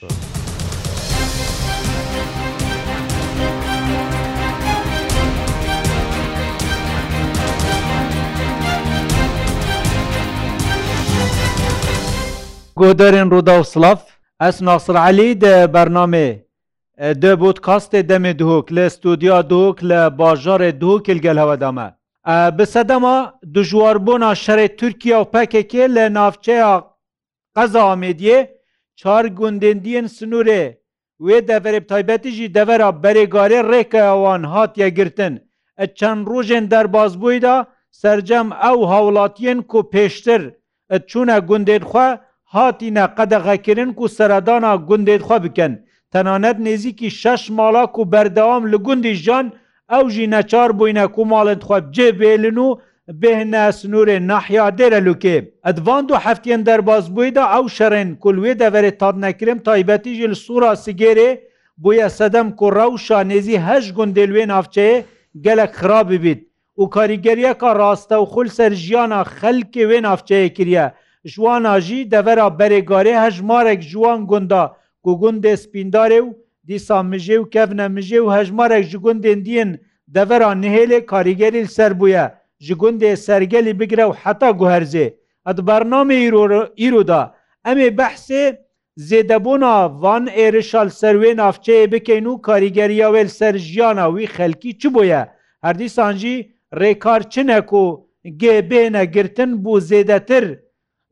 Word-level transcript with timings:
خوش. 0.00 0.12
Goderên 12.80 13.30
Roda 13.30 13.54
û 13.60 13.64
Slav 13.72 13.96
Ez 14.48 14.60
Nasir 14.62 14.94
Elî 15.10 15.40
de 15.40 15.56
bername 15.74 16.28
di 17.22 17.32
bodkastê 17.42 18.00
demê 18.08 18.38
duhok 18.38 18.72
li 18.72 18.90
studiya 18.90 19.50
duhok 19.50 19.84
li 19.84 20.00
bajarê 20.18 20.80
duhokil 20.80 21.16
gel 21.16 21.38
heweda 21.38 21.72
me. 21.72 21.88
Bi 22.58 22.66
sedema 22.66 23.34
dijwarbona 23.54 24.30
şerê 24.34 24.76
Tirkiya 24.76 25.20
û 25.20 25.24
pekekê 25.34 25.94
li 25.94 26.14
navçeya 26.14 26.84
qeza 27.56 27.80
Amêdiyê 27.80 28.55
çar 29.02 29.24
gundendiyên 29.38 30.06
sinûrê 30.16 30.62
wê 31.24 31.36
deverê 31.50 31.80
taybetî 31.90 32.30
jî 32.36 32.46
devera 32.56 32.88
berêgarê 33.02 33.60
rêkeya 33.72 34.10
wan 34.22 34.42
hatiye 34.54 34.88
girtin 34.98 35.32
ez 35.84 35.90
çend 35.98 36.26
rojên 36.26 36.64
derbazbûyî 36.70 37.42
da 37.42 37.54
sercem 37.90 38.46
ew 38.52 38.80
hawlatiyên 38.94 39.58
ku 39.62 39.78
pêştir 39.92 40.42
ez 40.94 41.00
çûne 41.10 41.36
gundên 41.48 41.82
xwe 41.90 42.20
hatîne 42.44 43.04
qedexekirin 43.18 43.92
ku 43.98 44.08
seredana 44.08 44.72
gundên 44.88 45.20
xwe 45.26 45.38
bikin 45.44 45.72
tenaned 46.12 46.58
nêzîkî 46.66 47.10
şeş 47.10 47.50
mala 47.50 47.84
ku 47.92 48.12
berdewam 48.12 48.72
li 48.72 48.76
gundî 48.76 49.14
jan 49.14 49.46
ew 49.98 50.10
jî 50.10 50.30
neçar 50.30 50.70
bûyne 50.78 51.06
ku 51.14 51.22
malên 51.32 51.60
xwe 51.66 51.78
cêbêlin 51.96 52.56
û 52.68 52.78
بهنە 53.20 53.64
سنوورێن 53.78 54.22
ناحیا 54.30 54.66
دێرە 54.78 55.00
لوکێ 55.06 55.36
ئەدڤاند 55.64 56.08
و 56.10 56.14
هەفتیان 56.24 56.62
دەربازبوویدا 56.68 57.44
ئەو 57.52 57.64
شەڕێن 57.76 58.08
کولوێ 58.22 58.52
دەوێت 58.62 58.96
تاد 59.00 59.16
نەکرم 59.24 59.58
تایبەتی 59.66 60.16
ژل 60.18 60.34
سوورا 60.44 60.72
سیگێرێ 60.84 61.30
بۆیە 61.82 62.08
سەدەم 62.18 62.48
کوڕە 62.60 62.86
و 62.92 62.96
شانێزی 63.06 63.62
هەش 63.68 63.84
گوندێ 63.96 64.24
لوێ 64.30 64.44
ناافچەیە 64.50 64.98
gelek 65.44 65.72
xirabî 65.80 66.18
bît 66.24 66.40
û 66.80 66.82
karîgeriyeka 66.96 67.70
rasta 67.82 68.16
û 68.22 68.24
xul 68.32 68.48
ser 68.58 68.72
jiyana 68.84 69.20
xelkê 69.40 69.82
wê 69.90 69.98
navçeyê 70.06 70.48
kiriye 70.56 70.86
Jwana 71.32 71.74
jî 71.86 72.00
devera 72.12 72.48
berêgarê 72.58 73.14
hejmarek 73.24 73.80
jiwan 73.90 74.20
gunda 74.30 74.64
ku 75.04 75.10
gundê 75.22 75.54
spîndarê 75.64 76.20
û 76.26 76.34
dîsa 76.68 76.98
mijê 77.10 77.36
û 77.42 77.44
kevne 77.54 77.86
mijê 77.96 78.20
û 78.26 78.28
hejmarek 78.38 78.84
ji 78.90 78.98
gundên 79.04 79.40
diyên 79.46 79.70
devera 80.14 80.50
nihêlê 80.64 81.00
karîgerî 81.10 81.62
ser 81.76 81.92
bûye 82.00 82.26
ji 82.60 82.74
gundê 82.74 83.16
sergelî 83.16 83.80
bigire 83.80 84.02
û 84.10 84.14
heta 84.22 84.50
guherzê 84.50 85.06
ed 85.50 85.58
bername 85.66 86.16
îroda 86.86 87.34
em 87.70 87.78
ê 87.78 87.90
behsê 87.98 88.44
zêdebûna 89.08 89.76
van 90.02 90.24
êrişal 90.26 90.86
serwê 91.00 91.32
navçeyê 91.40 91.92
bikeyn 91.92 92.24
û 92.24 92.42
karîgeriya 92.42 93.08
wêl 93.14 93.28
ser 93.38 93.54
jiyana 93.70 94.06
wî 94.14 94.24
xelkî 94.36 94.72
çi 94.80 94.88
bûye 94.94 95.22
herdîsan 95.62 96.12
jî 96.14 96.34
rêkar 96.74 97.20
çinek 97.30 97.68
û 97.82 97.84
gêbêne 98.24 99.04
girtin 99.14 99.50
bû 99.64 99.74
zêdetir 99.90 100.58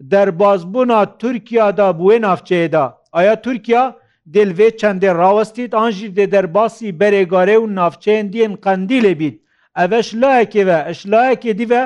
derbazbûna 0.01 1.19
Tirkiya 1.19 1.77
da 1.77 1.91
bûê 1.91 2.19
navçeyê 2.25 2.73
da 2.73 2.99
Aya 3.13 3.43
Tirkiya 3.43 3.97
دلvê 4.35 4.69
çendê 4.81 5.11
rawestît 5.19 5.75
an 5.75 5.91
jî 5.91 6.07
dê 6.17 6.33
derbasî 6.33 6.89
berêgarê 7.01 7.57
û 7.57 7.65
navçeyên 7.79 8.33
diyên 8.33 8.57
qendîlê 8.65 9.19
bît 9.19 9.39
ئەە 9.81 10.01
شلایەکێوە 10.09 10.79
ئەشلایەکێ 10.89 11.53
دیوە 11.61 11.83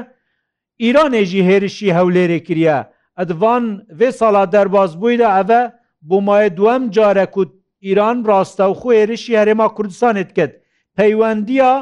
ئیرانێژی 0.83 1.47
هێرشی 1.49 1.95
هەولێرێ 1.99 2.41
کریە 2.47 2.79
ئەدوان 3.19 3.65
وێ 3.99 4.09
ساڵا 4.19 4.45
دەرباز 4.55 4.91
بوویدا 5.01 5.29
ئەە 5.37 5.63
بۆمایە 6.09 6.51
دووەم 6.59 6.83
جارە 6.95 7.27
کووت 7.35 7.51
ئیران 7.87 8.17
ڕاستە 8.29 8.65
و 8.71 8.75
خۆ 8.81 8.89
هێرشی 8.99 9.39
هەرێما 9.41 9.67
کوردستانت 9.77 10.31
کرد 10.37 10.55
پەیوەندیە 10.97 11.73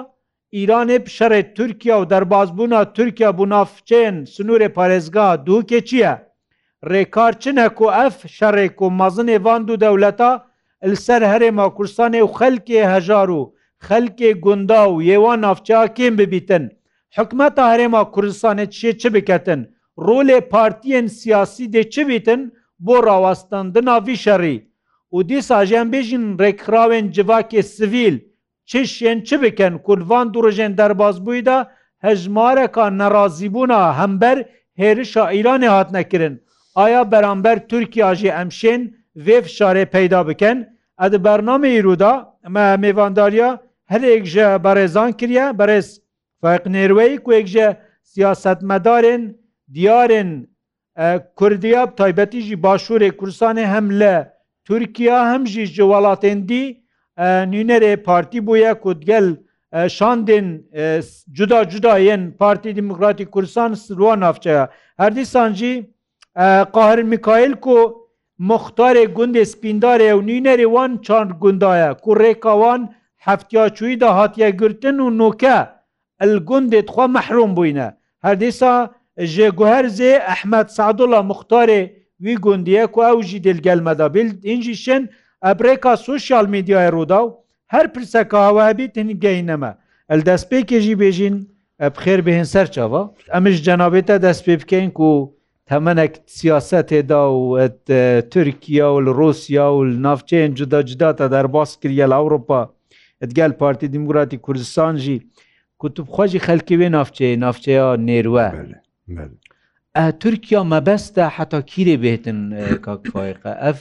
ئیرانێ 0.56 0.98
شەڕێ 1.16 1.40
تورکیا 1.56 1.96
و 2.00 2.08
دەربازبوونا 2.12 2.80
تورکیا 2.96 3.30
بوو 3.38 3.46
نافچێن 3.54 4.16
سنوورێ 4.34 4.68
پارێزگا 4.76 5.28
دووکێ 5.46 5.80
چییە؟ 5.88 6.12
ڕێکار 6.90 7.32
چن 7.42 7.56
هەکو 7.64 7.86
ئەف 7.96 8.16
شەڕێک 8.36 8.76
و 8.84 8.86
مەزنێ 9.00 9.36
وان 9.44 9.62
دوو 9.66 9.78
دەولەتە 9.84 10.32
لەسەر 10.90 11.22
هەرێما 11.32 11.66
کوردستانی 11.76 12.22
و 12.26 12.32
خەلکێ 12.38 12.80
هەژار 12.94 13.28
و 13.38 13.42
xelkê 13.88 14.30
gunda 14.42 14.80
û 14.92 15.02
yewan 15.10 15.40
navçakên 15.42 16.14
bibîtin 16.18 16.64
Hikmeta 17.18 17.64
herêma 17.72 18.02
Kurdistanê 18.14 18.66
çê 18.78 18.90
çi 19.00 19.08
biketin 19.14 19.60
rolê 19.98 20.38
partiyên 20.54 21.06
siyasî 21.20 21.64
dê 21.74 21.84
çi 21.92 22.02
bîtin 22.08 22.42
bo 22.86 22.96
rawastandina 23.06 23.96
vî 24.06 24.16
şerî 24.24 24.56
û 25.16 25.18
dîsa 25.28 25.58
jen 25.66 25.86
bêjin 25.94 26.24
rêkxrawên 26.42 27.04
civakê 27.16 27.62
sivîl 27.62 28.16
çişên 28.68 29.18
çi 29.28 29.36
bikin 29.42 29.74
Kurvan 29.78 30.28
durojên 30.34 30.72
derbazbûyî 30.78 31.46
da 31.46 31.72
hejmareka 31.98 32.86
nerazîbûna 32.90 33.80
hember 33.98 34.38
hêrişa 34.80 35.24
îranê 35.38 35.68
hat 35.68 35.92
nekirin 35.92 36.42
Aya 36.74 37.12
beramber 37.12 37.68
Türkiya 37.68 38.14
jî 38.14 38.28
emşên 38.42 38.82
vê 39.24 39.38
şarê 39.56 39.84
peyda 39.86 40.28
bikin 40.28 40.56
ed 41.04 41.12
bername 41.24 41.70
îro 41.78 41.98
da 41.98 42.12
me 42.54 42.66
mêvandariya 42.84 43.58
هەرێک 43.92 44.24
ژە 44.32 44.48
بەڕێزان 44.64 45.10
کریە 45.20 45.46
بەڕێز 45.58 45.88
فقنێروەی 46.42 47.14
کوێک 47.24 47.46
ژە 47.54 47.68
سیاستمەدارن 48.12 49.22
دیارن 49.74 50.30
کوردیاب 51.38 51.90
تایبەتیژی 52.00 52.56
باشوورێ 52.64 53.10
کورسانێ 53.18 53.64
هەم 53.74 53.86
لە 54.00 54.14
تورکیا 54.66 55.18
هەمژی 55.30 55.66
ji 55.74 55.80
وڵاتێندی 55.90 56.64
نوێنەرێ 57.50 57.92
پارتی 58.06 58.40
بووە 58.46 58.72
کوگەل 58.84 59.28
şandên 59.98 60.46
cuda 61.36 61.60
cuda 61.72 61.94
yên 62.06 62.22
Partî 62.42 62.70
Demokratî 62.80 63.24
Kursan 63.34 63.70
Sirwa 63.84 64.14
navçeya. 64.22 64.64
Herdîsan 65.02 65.50
jî 65.58 65.72
qahir 66.76 66.98
Mikail 67.14 67.52
ku 67.64 67.76
muxtarê 68.52 69.04
gundê 69.16 69.44
spîndarê 69.52 70.08
ew 70.14 70.20
nînerê 70.30 70.66
wan 70.74 70.92
çand 71.06 71.30
gunda 71.42 71.72
ye 71.80 71.90
ku 72.04 72.10
rêka 72.24 72.54
wan 72.62 72.80
هەفتیا 73.28 73.64
چووی 73.76 73.96
داهاتیە 74.02 74.48
گرتن 74.60 74.96
و 75.00 75.06
نوکە 75.20 75.56
ئەلگوندێت 76.20 76.88
خوا 76.94 77.06
مەحروم 77.16 77.52
بووینە 77.56 77.88
هەردیسا 78.26 78.74
ژێگوهرزێ 79.34 80.12
ئەحمد 80.28 80.66
سعدوڵە 80.76 81.20
مختارێ 81.30 81.80
وی 82.24 82.34
گوندیە 82.44 82.84
کو 82.94 83.00
ئەو 83.08 83.18
ژی 83.28 83.38
دلگەلمەدا 83.46 84.06
ئینجی 84.48 84.74
شن 84.84 85.02
ئەبرێکا 85.46 85.92
سوسیال 86.08 86.46
میدیای 86.54 86.88
ڕوودا 86.94 87.20
و 87.24 87.28
هەر 87.74 87.86
پرسەکەهاوەبی 87.94 88.86
تنگەینەمە 88.96 89.72
ئەل 90.10 90.20
دەستپێکێژی 90.28 90.98
بێژین 91.02 91.36
بخێر 91.94 92.20
بهێن 92.26 92.48
سەر 92.54 92.66
چاوە 92.74 93.02
ئەمش 93.34 93.56
جەنابێتە 93.66 94.16
دەست 94.26 94.42
پێ 94.46 94.54
بکەین 94.62 94.90
و 95.08 95.12
تەمەەک 95.70 96.14
سیاست 96.36 96.82
تێدا 96.90 97.22
و 97.40 97.44
تورکیا 98.32 98.86
و 98.94 99.02
لە 99.06 99.12
ڕوسیا 99.18 99.66
و 99.76 99.80
نافچەیان 100.04 100.52
جدا 100.58 100.80
جدا 100.88 101.10
تا 101.18 101.26
دەرباس 101.34 101.70
کریە 101.82 102.06
لە 102.12 102.16
ئەوروپا 102.20 102.62
gel 103.28 103.56
Parti 103.58 103.88
Demokratî 103.92 104.38
Kursistan 104.44 104.94
jî 105.04 105.16
kutubxwajî 105.82 106.38
xelkê 106.46 106.74
wê 106.80 106.88
navçeyê 106.96 107.36
navçeya 107.40 107.86
nêrwe 108.08 108.48
Türkiya 110.20 110.64
mebest 110.64 111.16
de 111.16 111.24
heta 111.24 111.60
kîrê 111.60 111.96
bêtin 112.04 112.38
kakfayqa 112.86 113.50
ev 113.70 113.78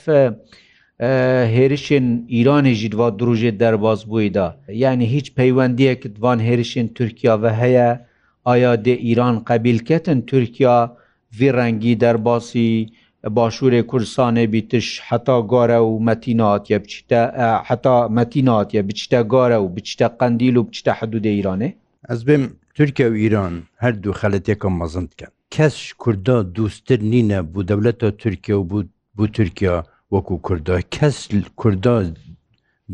هێرشên 1.55 2.07
ئیرانê 2.33 2.71
jî 2.73 2.91
dva 2.91 3.07
dirojê 3.19 3.59
derbas 3.59 4.01
bûî 4.07 4.33
da 4.33 4.57
yani 4.69 5.13
hiç 5.13 5.33
peywendiyek 5.35 6.05
van 6.21 6.39
herişên 6.39 6.87
Türkiya 6.93 7.41
ve 7.43 7.53
heye 7.53 8.05
aya 8.45 8.75
dê 8.75 8.95
îran 9.13 9.37
qebîlketin 9.45 10.21
Türkiya 10.25 10.97
vê 11.31 11.49
rengî 11.57 11.99
derbasî 11.99 12.85
باشوورê 13.29 13.81
کورسانê 13.81 14.51
bîtiş 14.53 14.99
heta 15.03 15.39
gare 15.39 15.77
û 15.77 16.03
metinatiye 16.03 16.83
biçte 16.83 17.31
heta 17.63 18.07
metinatiye 18.07 18.87
biçte 18.87 19.21
gare 19.21 19.53
û 19.55 19.75
biçte 19.75 20.05
qendîl 20.19 20.55
û 20.55 20.71
biçte 20.71 20.91
hedûdê 20.91 21.33
îranê 21.41 21.73
Ez 22.09 22.25
bêm 22.27 22.49
Türkiye 22.73 23.09
û 23.09 23.17
îran 23.27 23.53
her 23.77 24.03
du 24.03 24.11
xeleteka 24.21 24.69
mezin 24.69 25.07
dikin 25.11 25.27
kes 25.49 25.93
Kurda 25.93 26.33
dûstir 26.55 26.99
nîne 27.11 27.37
bû 27.37 27.67
dewleta 27.67 28.17
Türkiye 28.17 28.57
û 28.57 28.85
bû 29.17 29.31
Türkiya 29.31 29.85
وەکو 30.11 30.41
کووردا 30.41 30.81
kes 30.91 31.29
Kurda 31.57 32.03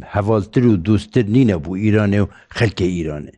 hevaztir 0.03 0.63
û 0.63 0.85
dûstir 0.85 1.33
nîne 1.33 1.51
bû 1.53 1.77
îranê 1.79 2.19
û 2.19 2.27
xelkê 2.49 2.85
îranê 3.01 3.33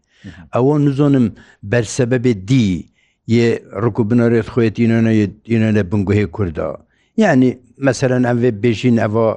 ئەوە 0.54 0.76
نزانم 0.88 1.28
بەرسەبەبێ 1.72 2.34
دی 2.50 2.93
یه 3.32 3.50
ڕکو 3.84 4.04
بنەرێت 4.10 4.48
خۆێت 4.54 4.76
اینە 5.54 5.70
لە 5.78 5.82
بنگوهێ 5.92 6.26
کووردەوە 6.36 6.78
یعنی 7.24 7.50
مەسەرەن 7.86 8.24
ئەمێ 8.30 8.52
بێژین 8.62 8.98
ئەوە 9.04 9.28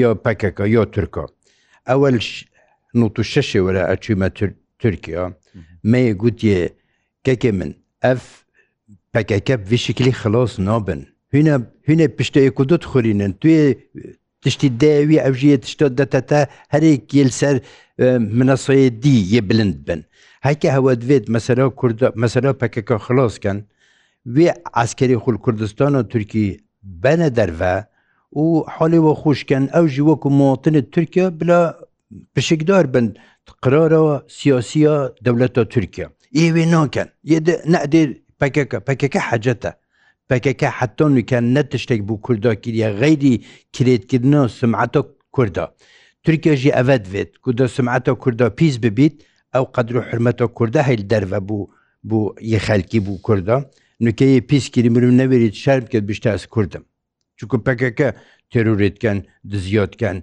یا 0.00 0.08
پەکەکە 0.24 0.64
یا 0.76 0.82
تورکە 0.94 1.24
ئەوەل 1.88 2.16
و 3.18 3.22
شەشێ 3.32 3.60
وەرە 3.66 3.82
ئەچوومە 3.90 4.28
تورکیا 4.80 5.24
مەیە 5.90 6.12
گوتیێ 6.22 6.60
کەکێ 7.26 7.50
من 7.58 7.70
ئەف 8.04 8.22
پەکەکە 9.14 9.54
وشکلی 9.70 10.12
خلاص 10.20 10.52
نابن 10.66 11.00
هوینە 11.88 12.06
پشتەیە 12.18 12.50
کو 12.56 12.62
دوت 12.70 12.82
خورینن 12.90 13.32
توێ 13.42 13.60
تشتی 14.42 14.68
داوی 14.82 15.18
ئەوژە 15.24 15.58
تشتۆ 15.64 15.86
دەتەتە 15.98 16.40
هەرێک 16.74 17.04
یل 17.20 17.30
سەر 17.40 17.56
منەسۆیە 18.38 18.88
دی 19.04 19.16
یە 19.34 19.40
بلند 19.48 19.76
بن. 19.86 20.00
هەیکە 20.46 20.68
هەوە 20.76 20.92
دوێت 21.02 21.24
مەسەرە 22.22 22.50
پەکەکە 22.60 22.96
خلۆسکەن 23.04 23.58
وێ 24.36 24.48
ئاسکەری 24.76 25.18
خول 25.22 25.36
کوردستان 25.44 25.92
و 25.96 26.02
تورکی 26.12 26.46
بەنە 27.02 27.28
دەرە 27.36 27.76
و 28.42 28.46
حاڵیوە 28.74 29.12
خوشککن 29.22 29.64
ئەو 29.74 29.84
ژی 29.94 30.02
وەکو 30.08 30.28
مۆتنت 30.40 30.86
تورکیا 30.94 31.26
بلا 31.40 31.60
پشکدار 32.34 32.84
بن 32.94 33.06
قرارەوە 33.64 34.14
سیاسیە 34.38 34.94
دەولەتە 35.24 35.62
تورکیا 35.72 36.06
ئێوێ 36.38 36.64
ناکەن 36.74 37.08
نەدێ 37.74 38.02
پەکەکە 38.40 38.78
پەکەکە 38.86 39.20
حەجەتە 39.28 39.70
پەکەکە 40.30 40.68
حتۆن 40.78 41.12
وکەن 41.18 41.44
نە 41.56 41.62
تشتێک 41.72 42.00
بوو 42.06 42.22
کورداکیریە 42.26 42.88
غەیری 43.00 43.34
کرێتکردن 43.74 44.34
و 44.40 44.42
سمعەتە 44.60 45.00
کووردا 45.34 45.64
تورکیا 46.24 46.54
ژی 46.60 46.70
ئەڤەت 46.78 47.04
بێت 47.12 47.30
کو 47.42 47.48
دە 47.58 47.64
سمعەتە 47.76 48.12
کووردا 48.22 48.46
پیس 48.58 48.74
ببیت 48.84 49.16
ئەو 49.54 49.64
قدر 49.76 49.94
و 49.98 50.02
حرمەتە 50.08 50.44
کووردە 50.56 50.80
هەیل 50.88 51.02
دەرە 51.12 51.40
بوو 51.48 51.60
بۆ 52.08 52.18
یەخەلکی 52.52 53.00
بوو 53.06 53.18
کووردە 53.26 53.56
نوکەیە 54.04 54.40
پیسگیری 54.50 54.88
مرم 54.94 55.12
نەوێت 55.20 55.54
شار 55.64 55.78
بکرد 55.84 56.04
بشتاس 56.10 56.42
کوردم 56.54 56.84
چکو 57.38 57.56
پەکەکە 57.66 58.08
تێرورێتکەن 58.52 59.18
دزیۆتکەن 59.50 60.18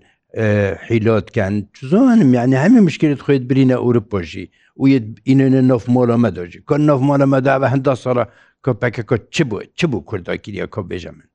حیلۆتکەن 0.87 1.53
زۆنم 1.91 2.29
یعنی 2.39 2.55
هەمی 2.63 2.81
مشکلت 2.87 3.19
خۆیت 3.25 3.43
برینە 3.49 3.77
ئەوروپۆژی 3.83 4.45
ویت 4.81 5.05
ئینە 5.27 5.47
نف 5.69 5.83
مۆلە 5.95 6.17
مەدۆژی 6.23 6.59
کۆ 6.67 6.73
نف 6.89 7.01
مۆلە 7.09 7.25
مەدا 7.33 7.53
بە 7.61 7.67
هەندە 7.73 7.93
سەڵە 8.03 8.25
کۆپەکەکە 8.65 9.17
چ 9.33 9.37
بوو 9.49 9.59
چ 9.77 9.79
بوو 9.89 10.01
کورداکیریە 10.09 10.65
کۆ 10.73 10.81
بێژە 10.89 11.11
من 11.17 11.27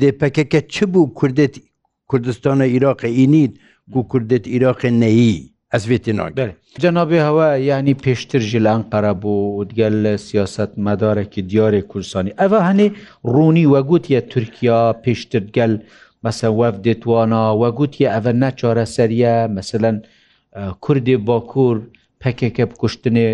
دێپەکەکە 0.00 0.60
چ 0.74 0.76
بوو 0.92 1.04
کوردێت 1.18 1.54
کوردستانە 2.10 2.64
عیراقی 2.72 3.12
ئینیت 3.20 3.52
و 3.92 3.94
کوردێت 4.12 4.44
عیراقی 4.54 4.92
نەیی 5.02 5.38
ئەسێتی 5.74 6.12
نۆک 6.18 6.32
جەنابێ 6.82 7.18
هەوە 7.28 7.48
ینی 7.70 7.94
پێشتر 8.04 8.40
ژیلان 8.50 8.80
قەرە 8.92 9.12
بوو 9.22 9.64
گەل 9.78 9.94
لە 10.04 10.14
سیاست 10.28 10.72
مەدارێکی 10.86 11.42
دیارێک 11.50 11.86
کوردستانی 11.92 12.36
ئەوە 12.40 12.58
هەنێ 12.68 12.86
ڕوونی 13.32 13.70
وەگوتیە 13.74 14.20
تورکیا 14.32 14.80
پێشتر 15.04 15.44
گەل 15.56 15.72
مەسە 16.24 16.48
وەف 16.60 16.74
دێتوانە 16.84 17.42
وەگوتیە 17.62 18.08
ئەvە 18.14 18.32
نەچارە 18.42 18.84
سەریە 18.96 19.36
مثلەن 19.58 19.96
کوردی 20.84 21.16
باکوور 21.28 21.76
پەکێکە 22.22 22.64
بکوشتنێ 22.70 23.28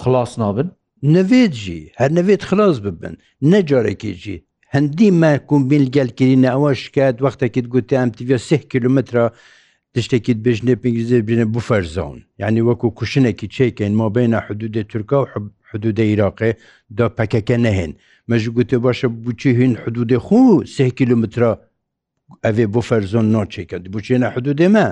خلاص 0.00 0.32
نابن 0.42 0.68
نەوێتجی 1.14 1.80
هەر 2.00 2.10
نەوێت 2.18 2.42
خلاص 2.50 2.76
ببن 2.86 3.14
نەجارێکیجی 3.52 4.36
هەندی 4.74 5.08
مەکومبیل 5.22 5.84
گەلکردینە 5.96 6.50
ئەوە 6.54 6.70
شکات 6.82 7.16
وەختێکیت 7.24 7.66
گوتیان 7.74 8.08
تیە 8.16 8.38
سه 8.48 8.56
کیلومترە 8.72 9.26
تشتێکیت 9.96 10.38
بژنێ 10.44 10.74
پێنگلیزی 10.82 11.26
بینە 11.28 11.46
بفەرزۆن 11.54 12.16
یعنی 12.42 12.60
وەکو 12.68 12.88
کوشنێکی 12.98 13.46
چێکین 13.54 13.92
مۆبینە 14.00 14.38
حدودێ 14.46 14.82
تورکە 14.90 15.18
و 15.22 15.26
حدودە 15.70 16.04
عراقێ 16.12 16.50
دا 16.98 17.06
پەکەکە 17.18 17.56
نەهێن 17.64 17.92
مەژ 18.30 18.42
گوتێ 18.56 18.76
باشە 18.84 19.08
بچی 19.24 19.50
هین 19.60 19.72
حدودێ 19.82 20.18
خو 20.26 20.38
سه 20.74 20.84
کیلومترا 20.98 21.52
ئەێ 22.44 22.64
بۆ 22.72 22.80
فەرزۆن 22.88 23.26
نۆچێکە 23.34 23.76
بچێنە 23.94 24.28
حدودێمە 24.34 24.86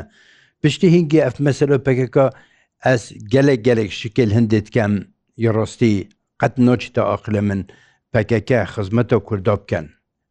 پشتی 0.63 0.89
هینگی 0.95 1.19
ئەف 1.25 1.37
مەسەلە 1.47 1.77
پەکەکە 1.87 2.27
ئەس 2.87 3.03
گەلێک 3.33 3.61
گەلێک 3.67 3.91
شکل 4.01 4.31
هەندێت 4.37 4.67
کەم 4.77 4.93
یڕاستی 5.45 5.95
قەت 6.41 6.55
نۆچتە 6.67 7.03
ئاقلە 7.09 7.43
من 7.49 7.61
پەکەکە 8.13 8.59
خزمەتە 8.75 9.19
کووردا 9.27 9.55
بکەن 9.63 9.87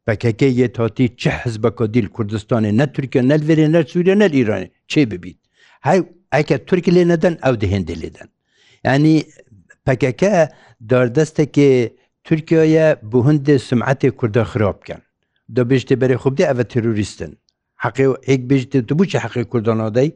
پکەکە 0.08 0.48
یە 0.62 0.68
تاتی 0.78 1.06
چه 1.22 1.30
حزب 1.42 1.64
کۆدیل 1.78 2.08
کوردستانی 2.16 2.72
نە 2.80 2.86
تورکیا 2.96 3.22
نەلێ 3.32 3.54
نەر 3.76 3.84
سووریا 3.92 4.16
نەر 4.24 4.32
ایرانی 4.40 4.68
چێ 4.92 5.02
ببیت 5.12 5.40
های 5.88 6.00
ئەکە 6.36 6.56
تورک 6.68 6.86
لێ 6.96 7.04
نەدەن 7.12 7.36
ئەو 7.44 7.56
دهێندە 7.64 7.96
لێدەن 8.02 8.30
ینی 8.90 9.16
پکەکە 9.86 10.34
داردەستێکی 10.92 11.70
تورکیاە 12.28 12.88
بۆ 13.12 13.20
هەندێ 13.28 13.56
سمعەتی 13.68 14.10
کووردە 14.20 14.44
خراپ 14.52 14.78
بکەن 14.82 15.02
دە 15.56 15.62
بشتێ 15.70 15.96
بەرە 16.02 16.16
خوبدی 16.24 16.44
ئەە 16.50 16.64
تروریستن 16.72 17.32
حقی 17.84 18.08
هێک 18.30 18.42
بشتێت 18.52 18.84
تو 18.88 18.94
بچە 19.00 19.18
حقی 19.26 19.44
کوردانادەی 19.52 20.10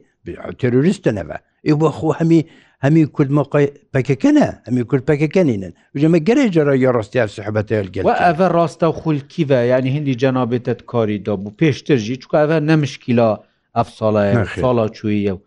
تروریستنەوە 0.60 1.38
ی 1.72 1.74
بۆ 1.80 1.88
خۆ 1.98 2.06
هەمی 2.20 2.40
هەمی 2.84 3.02
کوردمەقی 3.16 3.66
پەکەکەە 3.94 4.32
ئەمی 4.66 4.82
کورد 4.90 5.04
پەکەکەنینن 5.10 5.72
ژمە 6.00 6.18
گەرەی 6.28 6.48
جەرە 6.54 6.74
یە 6.84 6.90
ڕاستیا 6.96 7.24
سەحبەتێگە 7.36 8.02
ئەە 8.28 8.46
ڕاستە 8.56 8.88
خولکیە 9.00 9.60
ینی 9.72 9.90
هندی 9.96 10.14
جەنابێتت 10.22 10.80
کاری 10.90 11.18
دابوو 11.26 11.56
پێشترژی 11.60 12.16
چکەە 12.22 12.44
نەمشکیلا 12.68 13.30
ئەف 13.76 13.88
ساڵە 13.98 14.24
ساڵا 14.62 14.86
چویە 14.96 15.32
و 15.36 15.40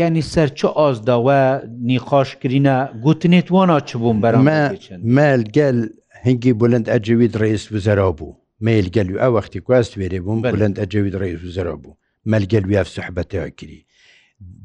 ینی 0.00 0.22
سەرچە 0.32 0.68
ئازداوە 0.78 1.40
نیخاشکرینە 1.88 2.76
گوتنێت 3.04 3.48
وانا 3.54 3.78
چ 3.88 3.90
بووم 4.00 4.16
بەرەمە 4.24 4.58
مەلگەل 5.16 5.78
هەنگی 6.26 6.52
بلند 6.60 6.86
ئەجوید 6.92 7.34
ڕێز 7.42 7.62
وزەرا 7.74 8.10
بوو 8.18 8.32
میلگەل 8.66 9.08
و 9.12 9.16
ئەو 9.22 9.32
وەختی 9.36 9.60
کواست 9.66 9.92
وێرێ 9.98 10.20
بووم 10.26 10.38
بلند 10.52 10.74
ئەجوید 10.80 11.14
ڕێز 11.22 11.40
وزەرا 11.46 11.74
بوو 11.82 11.98
مەلگەل 12.32 12.64
ویاف 12.70 12.88
سەحبەتەوە 12.96 13.50
کری 13.58 13.80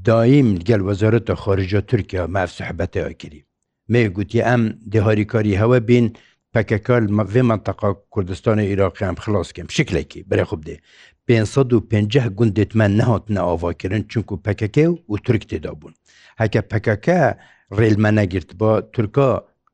دایم 0.07 0.49
گەل 0.67 0.81
وەزارەتە 0.87 1.33
خۆرجە 1.41 1.81
تورکیا 1.89 2.23
مافسحبەتەوە 2.35 3.13
کردی 3.21 3.45
مێ 3.91 4.01
گوتی 4.15 4.41
ئەم 4.47 4.63
دهاریکاری 4.93 5.59
هەوە 5.61 5.79
بین 5.89 6.05
پەکەکار 6.53 7.01
مەێ 7.17 7.41
منتەقا 7.49 7.89
کوردستانی 8.13 8.69
عراقیان 8.73 9.15
خلاصکەم 9.23 9.67
شکلێکی 9.77 10.21
برە 10.29 10.43
خوب 10.49 10.61
دێ 10.67 10.75
550 11.27 12.27
گوندێتمە 12.37 12.87
نەهاتنە 12.99 13.41
ئاواکردن 13.49 14.03
چونکو 14.11 14.35
پەکەکە 14.45 14.85
و 15.11 15.15
تورک 15.25 15.43
تێدا 15.51 15.71
بوون 15.79 15.93
هەکە 16.41 16.59
پەکەکە 16.71 17.19
ڕێلمە 17.77 18.09
نەگرت 18.19 18.49
بە 18.59 18.71
تورکا 18.93 19.29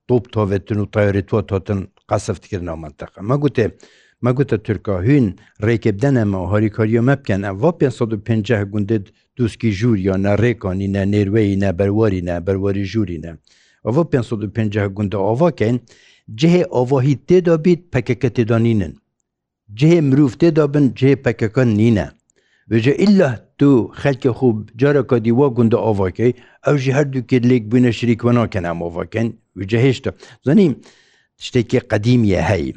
تۆپ 0.09 0.23
تۆڤێتن 0.33 0.77
و 0.83 0.91
تایرێتوە 0.95 1.39
تۆتن 1.49 1.79
قەسەفتکردنەوە 2.09 2.81
منتەقە 2.83 3.21
مە 3.29 3.35
گوتێ 3.43 3.65
مەگوتە 4.25 4.57
تورکاهوین 4.65 5.25
ڕێکێبدەنەمەوە 5.67 6.47
هەریکۆریۆمە 6.53 7.15
بکەن 7.21 7.41
ئەڤ 7.47 7.55
550 7.63 8.63
گوندت 8.73 9.05
دووسکی 9.37 9.69
ژووریۆنە 9.79 10.31
ڕێکۆنینە 10.41 11.03
نێروەیە 11.13 11.69
بەروەرینە 11.79 12.35
بەروەری 12.45 12.85
ژوورینە 12.91 13.31
ئەوە 13.85 14.01
550 14.11 14.95
گوندە 14.97 15.17
ئۆڤکەین 15.25 15.77
جهێ 16.39 16.63
ئۆڤۆهی 16.73 17.15
تێدا 17.27 17.55
بیت 17.65 17.81
پەکەکە 17.93 18.29
تێدانینن 18.35 18.93
جهێ 19.79 19.99
مرۆڤ 20.09 20.33
تێدا 20.41 20.65
بن 20.73 20.85
جێ 20.99 21.11
پەکەکە 21.25 21.63
نینە 21.79 22.07
بژە 22.69 22.93
ئللا 23.03 23.31
تو 23.59 23.69
خەلکە 24.01 24.31
خوب 24.39 24.55
جارەکە 24.81 25.17
دیوە 25.25 25.47
گوندە 25.57 25.77
ئۆڤەکەی 25.85 26.31
ئەو 26.65 26.75
ژی 26.83 26.91
هەردوو 26.97 27.27
کرد 27.29 27.45
لێک 27.49 27.63
بوونە 27.69 27.91
شریکوەناکەنام 27.99 28.77
ئۆڤەکەن 28.83 29.27
وجە 29.57 29.79
هێشتا 29.85 30.11
زانیم 30.45 30.73
شتێکی 31.45 31.79
قەدیمیە 31.91 32.41
هەیە 32.51 32.75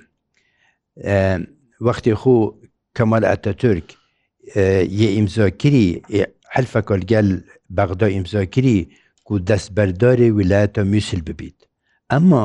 وەختی 1.01 2.15
خوو 2.21 2.55
کەمەل 2.99 3.25
ئەتەتورک 3.31 3.89
یە 5.01 5.09
ئیمزۆکری 5.17 5.87
حلفە 6.55 6.81
کۆلگەل 6.89 7.29
بەغدۆ 7.77 8.07
ئیمزۆکری 8.15 8.79
و 9.33 9.39
دەستبەردۆری 9.51 10.29
ویلایەتە 10.39 10.83
میسل 10.93 11.21
ببیت 11.29 11.59
ئەمما 12.13 12.45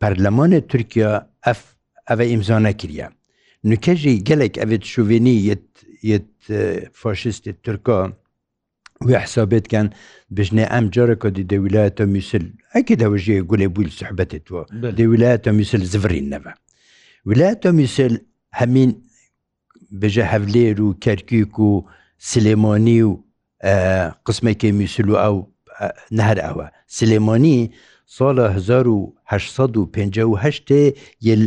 پەرلەمانە 0.00 0.60
تورکیا 0.70 1.10
ئەف 1.46 1.60
ئەوە 2.08 2.24
ئیمزۆ 2.30 2.58
نەکریە 2.68 3.06
نوکەژی 3.70 4.14
گەلێک 4.28 4.54
ئەوێت 4.60 4.82
شوێنی 4.92 5.38
فۆشیستی 7.00 7.52
تورکۆ 7.64 7.98
وی 9.06 9.16
حسابێتکەن 9.24 9.86
بژنێ 10.36 10.64
ئەم 10.72 10.84
جارەکە 10.94 11.28
دی 11.36 11.44
دەویلایەتە 11.52 12.04
میسل 12.14 12.44
ئەکی 12.74 12.98
دەوژێ 13.02 13.36
گولێ 13.50 13.68
بووی 13.74 13.96
سحبەتێتەوە 14.00 14.62
دەویلایەتە 14.98 15.50
میسل 15.58 15.82
زڤرین 15.92 16.26
نەبە 16.34 16.52
ولاتە 17.30 17.68
میسل 17.78 18.14
هەمین 18.60 18.90
بژە 20.00 20.24
هەولێر 20.32 20.76
و 20.86 20.88
کەرکک 21.04 21.54
و 21.68 21.70
سلێمۆنی 22.30 23.00
و 23.08 23.10
قسمێکی 24.26 24.70
میسل 24.78 25.08
و 25.10 25.16
ئەو 25.24 25.36
نهر 26.18 26.38
ئەوە 26.46 26.66
سلێمۆنی 26.98 27.58
ساڵە 28.16 28.46
1950 28.56 30.84
یل 31.28 31.42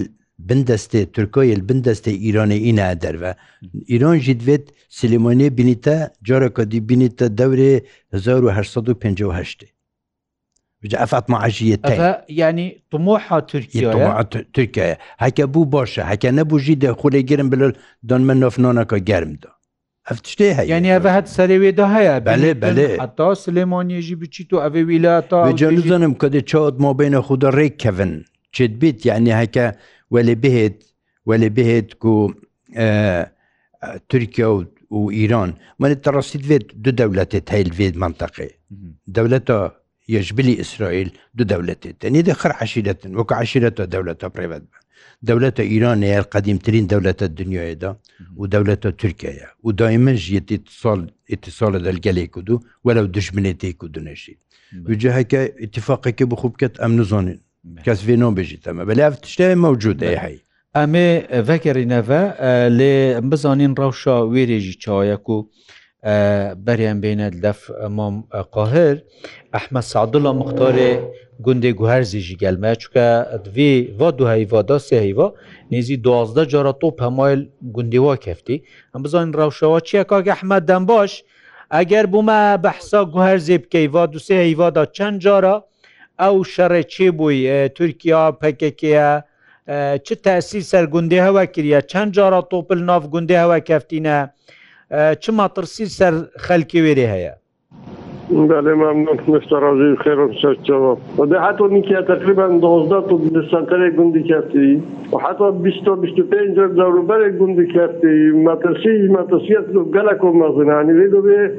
بندەستێ 0.49 1.01
ترکۆیل 1.15 1.59
بندەستێ 1.69 2.13
ئیرانە 2.23 2.57
ئینا 2.65 2.87
دەروە 3.03 3.31
ئیران 3.91 4.17
ژی 4.25 4.33
دوێت 4.41 4.65
سلمۆنێ 4.99 5.47
بینیتە 5.57 5.97
جارەکە 6.27 6.63
دی 6.71 6.79
بینیتە 6.89 7.25
دەورێ 7.39 7.73
1950 8.13 9.67
أفات 10.85 11.29
معجيتين 11.29 12.13
يعني 12.29 12.83
طموحها 12.91 13.39
تركيا 13.39 13.91
طموح 13.93 14.21
تركيا 14.21 14.97
هكا 15.17 15.45
بو 15.45 15.63
باشا 15.63 16.13
هكا 16.13 16.31
نبو 16.31 16.57
جيدا 16.57 16.93
خولي 16.93 17.21
جرم 17.21 17.49
بلول 17.49 17.73
دون 18.03 18.21
من 18.21 18.37
نوف 18.37 18.59
نونكا 18.59 18.97
جرم 18.97 19.33
دو 19.33 19.49
افتشتي 20.07 20.53
هي 20.53 20.67
يعني 20.67 20.91
هذا 20.95 21.17
هاد 21.17 21.25
سريوي 21.25 21.71
ده 21.71 21.85
هيا 21.85 22.17
بله 22.19 22.51
بله 22.51 23.01
حتى 23.01 23.35
سليمان 23.35 23.91
يجي 23.91 24.15
بتشيتو 24.15 24.57
افي 24.59 24.83
ولاتا 24.83 25.51
بجانزنم 25.51 26.13
كده 26.13 26.39
تشاد 26.39 26.79
ما 26.79 26.91
بين 26.91 27.21
خدا 27.21 27.49
ريك 27.49 27.75
كيفن 27.77 28.23
تشد 28.53 28.79
بيت 28.79 29.05
يعني 29.05 29.33
هكا 29.33 29.73
ولا 30.11 30.33
بهت 30.33 30.83
ولا 31.25 31.47
بهت 31.47 31.93
كو 31.93 32.33
آه 32.77 33.31
تركيا 34.09 34.65
وايران 34.89 35.53
من 35.79 36.01
ترصيد 36.01 36.41
فيت 36.45 36.71
دو 36.75 36.91
دولتات 36.91 37.53
هاي 37.53 37.61
الفيد 37.61 37.97
منطقه 37.97 38.47
دولتا 39.07 39.77
یەشبلی 40.15 40.53
ئیسرائیل 40.61 41.09
دو 41.37 41.43
دەولێت 41.53 41.81
تەنی 42.01 42.23
دەخر 42.29 42.51
عشیرەتن 42.61 43.11
وەکە 43.17 43.35
عشیرەتە 43.43 43.83
دەولەتە 43.93 44.27
پرێبەت 44.35 44.63
بن 44.71 44.75
دەولەتە 45.29 45.63
ئیران 45.71 45.99
هەیە 46.07 46.21
قەدیمترین 46.33 46.85
دەولەتە 46.91 47.25
دنیاەدا 47.39 47.91
و 48.39 48.43
دەولەتە 48.53 48.89
تورکیاە 49.01 49.47
و 49.65 49.69
دایمەژ 49.81 50.21
یتیسال 50.37 51.01
ئتیساە 51.33 51.67
دەلگەلێک 51.87 52.31
و 52.37 52.41
دوو 52.47 52.63
وەرە 52.85 53.01
دشمنێتێک 53.17 53.79
و 53.83 53.87
دونێشی 53.95 54.35
وجهەکە 54.89 55.41
اتفاقەکە 55.65 56.25
بخوب 56.31 56.51
بکەت 56.55 56.73
ئەم 56.81 56.91
نزانین 56.99 57.39
کەس 57.85 57.99
فێنۆ 58.07 58.27
بژیت 58.37 58.63
ئەمە 58.67 58.83
بەلاف 58.89 59.13
تشتای 59.23 59.55
مەوجودەیە 59.63 60.19
هەی 60.25 60.37
ئەمێ 60.77 61.07
ڤەکەڕینەڤە 61.47 62.21
لێ 62.77 62.93
بزانین 63.29 63.73
ڕەوشە 63.79 64.15
وێرێژی 64.33 64.75
چاوەک 64.83 65.25
و 65.33 65.37
بەریان 66.67 66.97
بینێت 67.03 67.33
لەف 67.43 67.59
قۆهر 68.53 68.95
ئەحمە 69.53 69.81
سادڵە 69.91 70.31
مختۆرێ 70.41 70.91
گوندێ 71.45 71.71
گوهەرزیژی 71.79 72.39
گەلمە 72.43 72.71
چکە 72.81 73.07
دوێ 73.45 73.73
وا 73.99 74.09
دو 74.17 74.23
هەیوا 74.33 74.59
دا 74.69 74.77
سێ 74.87 74.97
هەیوا 75.05 75.27
نێزی 75.71 75.97
دوازدە 76.05 76.43
جارە 76.51 76.73
تۆ 76.81 76.87
پەمایل 76.99 77.41
گوندیوا 77.75 78.13
کەفتی 78.25 78.57
ئەم 78.93 79.01
بزانین 79.05 79.33
ڕەوشەوە 79.39 79.79
چییە 79.87 80.03
کاکە 80.11 80.31
ئەحمە 80.33 80.57
دەم 80.69 80.83
باش 80.91 81.11
ئەگەر 81.75 82.05
بوومە 82.13 82.39
بەحسا 82.63 83.01
گوهەرزێ 83.13 83.57
بکەیوا 83.63 84.03
دوسێ 84.13 84.35
هەیوادا 84.45 84.83
چەند 84.95 85.17
جارە 85.25 85.55
ئەو 86.21 86.35
شەڕێ 86.53 86.81
چێ 86.93 87.07
بووی 87.17 87.41
تورکیا 87.77 88.21
پەکەکەیە 88.41 89.09
چ 90.05 90.07
تاسی 90.25 90.61
سەرگوندی 90.71 91.19
هەوە 91.27 91.43
کریە 91.53 91.79
چەند 91.91 92.09
جارە 92.17 92.39
تۆپل 92.51 92.79
ناف 92.89 93.03
گوندی 93.13 93.37
هەوە 93.41 93.57
کەفتینە 93.69 94.17
چ 95.21 95.29
ماترسی 95.35 95.85
سەر 95.99 96.13
خەلکی 96.47 96.81
وێری 96.81 97.07
هەیە 97.13 97.33
بله 98.51 98.73
ممنون 98.73 99.17
مستر 99.33 99.61
عزیز 99.71 99.93
خیرم 100.03 100.31
شد 100.41 100.57
شما 100.67 100.93
و 101.17 101.25
ده 101.25 101.39
حتی 101.39 101.63
نیکی 101.71 101.95
تقریبا 101.95 102.47
دوازده 102.47 103.01
تا 103.09 103.41
سنتر 103.51 103.89
گندی 103.89 104.23
کردی 104.23 104.83
و 105.13 105.17
حتی 105.17 105.51
بیست 105.51 105.87
و 105.87 105.95
بیست 105.95 106.19
و 106.19 106.23
پنج 106.23 106.57
دروبر 106.59 107.29
گندی 107.39 107.67
کردی 107.73 108.31
مترسی 108.45 109.07
مترسیت 109.07 109.65
گلک 109.93 110.23
و 110.23 110.31
مزنه 110.39 110.67
یعنی 110.73 110.91
ویدو 110.99 111.21
به 111.21 111.51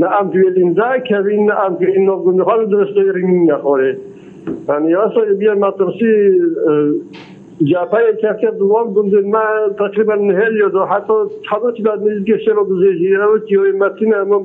نه 0.00 0.06
امتویل 0.20 0.64
امزا 0.64 0.98
کردی 1.08 1.42
نه 1.44 1.54
امتویل 1.60 1.98
نه 2.00 2.16
گنده 2.24 2.42
ها 2.42 2.64
درسته 2.64 3.00
رنگی 3.14 3.40
نخوره 3.52 3.96
یعنی 4.68 4.94
اصلا 4.94 5.24
بیا 5.38 5.54
مترسی 5.54 6.10
جاپای 7.62 8.06
کەکە 8.22 8.50
دووەڵ 8.60 8.86
گندما 8.96 9.42
تقریبا 9.82 10.14
هەلیۆ 10.40 10.68
دو 10.74 10.82
حتۆ 10.90 11.14
حەڵەتی 11.50 11.82
بعد 11.86 12.00
نزگە 12.08 12.36
شەرۆ 12.44 12.62
بزێژیرەوە 12.70 13.38
کیۆی 13.48 13.72
مەتینە 13.82 14.16
ئەمە 14.20 14.38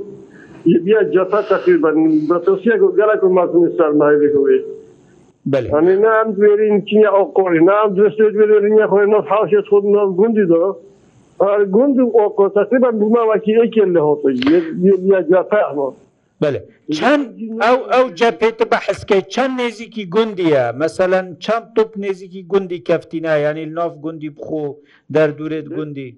لبیا 0.71 1.01
جاپا 1.13 1.41
تقریبا 1.53 1.91
بەتۆسیە 2.29 2.75
و 2.85 2.91
گەلک 2.99 3.21
و 3.23 3.29
ماتونستان 3.37 3.91
ماوێکەوێت 4.01 4.65
ئەێ 5.53 5.97
نام 6.05 6.27
دوێرین 6.35 6.75
کینە 6.87 7.09
ئەو 7.15 7.25
قۆری 7.37 7.61
نام 7.69 7.89
دوێستێ 7.95 8.25
دوێرینە 8.35 8.85
خۆی 8.91 9.05
نۆ 9.13 9.19
حوشێت 9.31 9.65
خود 9.71 9.83
نۆ 9.93 10.01
گوندی 10.19 10.45
دۆ 10.51 10.63
گوند 11.75 11.95
و 11.99 12.05
ئۆ 12.17 12.47
تقریبا 12.59 12.89
بماواکی 12.99 13.59
ئەکێن 13.61 13.89
لە 13.95 14.01
هۆتۆ 14.07 14.29
یا 15.11 15.19
جاپا 15.31 15.61
ئەمە 15.67 15.87
بله 16.41 16.63
چند 16.93 17.35
او 17.69 17.95
او 17.99 18.09
جبهه 18.13 18.51
بحث 18.71 19.05
که 19.05 19.21
چند 19.21 19.61
نزیکی 19.61 20.05
گندیه 20.09 20.71
مثلا 20.77 21.35
چند 21.39 21.71
توپ 21.75 21.87
نزیکی 21.97 22.45
گندی 22.49 22.79
کفتینه 22.79 23.39
یعنی 23.41 23.65
ناف 23.65 23.95
گندی 24.01 24.29
بخو 24.29 24.67
در 25.11 25.27
دورت 25.27 25.63
گندی 25.69 26.17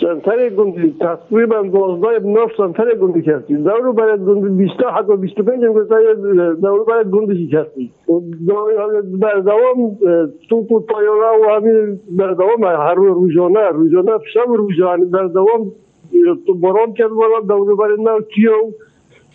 سنتر 0.00 0.48
گندی 0.48 0.94
تقریبا 1.00 1.62
12 1.62 2.26
ناف 2.28 2.50
سنتر 2.56 2.94
گندی 2.94 3.22
کردی 3.22 3.54
دورو 3.54 3.92
برای 3.92 4.18
گندی 4.26 4.48
20 4.48 4.72
حتی 4.94 5.16
25 5.16 5.64
هم 5.64 5.72
گفتن 5.72 5.96
دورو 6.60 6.84
برای 6.84 7.04
گندی 7.10 7.48
کردی 7.52 7.90
بر 9.20 9.40
دوام 9.40 9.98
توپ 10.50 10.72
و 10.72 10.80
پایورا 10.80 11.32
و 11.40 11.50
همین 11.56 12.00
بر 12.10 12.30
دوام 12.32 12.64
هر 12.64 12.94
روزانه 12.94 13.68
روزانه 13.72 14.10
شب 14.34 14.48
روزانه 14.48 15.04
بر 15.04 15.24
دوام 15.26 15.72
باران 16.60 16.92
کرد 16.94 17.08
باران 17.10 17.46
دورو 17.46 17.76
برای 17.76 18.02
ناو 18.02 18.20
کیو 18.34 18.72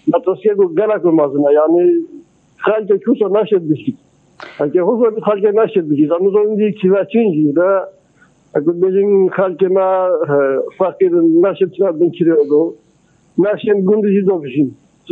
نتوسیه 0.07 0.53
گو 0.55 0.67
گله 0.67 0.97
کو 1.01 1.11
مازنه 1.11 1.49
یعنی 1.59 2.07
خلک 2.57 2.95
چوسو 3.05 3.27
نشد 3.41 3.61
بشید 3.71 3.97
اگه 4.59 4.81
حضور 4.81 5.19
خلک 5.25 5.43
نشد 5.55 5.87
بشید 5.89 6.11
اما 6.11 6.29
زون 6.29 6.55
دی 6.55 6.71
کیوا 6.71 7.03
چینجی 7.03 7.51
ده 7.53 7.81
اگه 8.55 8.71
بجین 8.71 9.29
خلک 9.29 9.63
ما 9.63 10.07
فقیر 10.77 11.11
نشد 11.41 11.71
چرا 11.71 11.91
بین 11.91 12.11
کریو 12.11 12.35
دو 12.49 12.75
نشد 13.37 13.67
گندجی 13.73 14.21
دو 14.21 14.37
بشین 14.39 14.71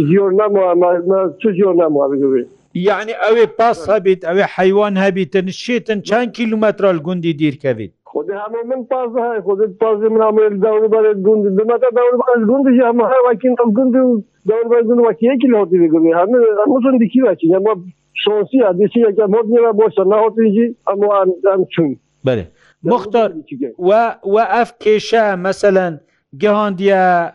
زیور 0.10 0.32
نمو 0.34 0.60
اما 0.86 1.30
چو 1.44 1.52
زیور 1.52 1.76
نمو 1.76 2.02
اگه 2.02 2.16
بگوید 2.16 2.48
یعنی 2.74 3.12
ئەوێ 3.12 3.48
پاس 3.58 3.90
هەبیت 3.90 4.20
ئەوێ 4.26 4.46
حیوان 4.56 4.98
هەبیتن 4.98 5.48
شێتن 5.64 6.00
چند 6.10 6.34
کیلومترال 6.34 6.98
گوندی 6.98 7.34
دیرکەویت 7.34 7.92
خود 8.12 8.30
همه 8.30 8.64
من 8.68 8.84
پاس 8.84 9.12
های 9.18 9.42
خود 9.42 9.78
پاس 9.78 10.00
من 10.12 10.22
هم 10.28 10.38
دور 10.58 10.88
بر 10.88 11.14
گوند 11.14 11.60
دمتا 11.60 11.90
دور 11.90 12.14
بر 12.36 12.46
گوند 12.48 12.76
یا 12.76 12.92
ما 12.92 13.10
وکین 13.32 13.56
از 13.66 13.74
گوند 13.74 13.94
دور 14.48 14.64
بر 14.72 14.82
گوند 14.82 15.00
وکی 15.06 15.26
یکی 15.34 15.48
لوتی 15.48 15.78
میگم 15.78 16.08
همه 16.08 16.38
همون 16.66 16.98
دیکی 16.98 17.22
وکی 17.22 17.48
ما 17.48 17.76
شانسی 18.14 18.64
ادیسی 18.64 19.00
یک 19.00 19.20
مود 19.20 19.46
میرا 19.46 19.72
باشه 19.74 20.04
نه 20.04 20.16
هاتیجی 20.16 20.76
اما 20.88 21.26
هم 21.54 21.66
چون 21.76 21.98
بله 22.26 22.48
مختار 22.84 23.34
و 23.80 24.16
و 24.34 24.38
اف 24.48 24.78
کشه 24.82 25.36
مثلا 25.36 25.98
گهاندیا 26.40 27.32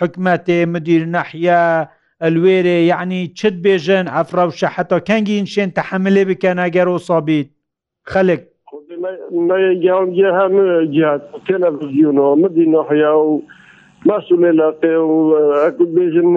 حکمت 0.00 0.50
مدیر 0.50 1.04
نحیه 1.04 1.88
الوێرێ 2.24 2.84
یعنی 2.92 3.28
چت 3.28 3.52
بێژن 3.64 4.06
ئەفراوشە 4.08 4.62
حتا 4.64 4.98
کەنگی 5.00 5.46
شێن 5.54 5.70
تحملێ 5.70 6.24
بکەن 6.30 6.58
ئەگەر 6.66 6.86
و 6.88 6.98
سابیت 6.98 7.46
خەلک 8.08 8.40
گیان 9.82 10.08
هم 10.14 10.54
جهات 10.94 11.22
تلویزیون 11.48 12.18
آمدی 12.18 12.64
نحیا 12.72 13.18
و 13.18 13.42
مسئول 14.06 14.44
علاقه 14.44 14.96
و 14.98 15.12
اکد 15.66 15.88
بیشن 15.94 16.28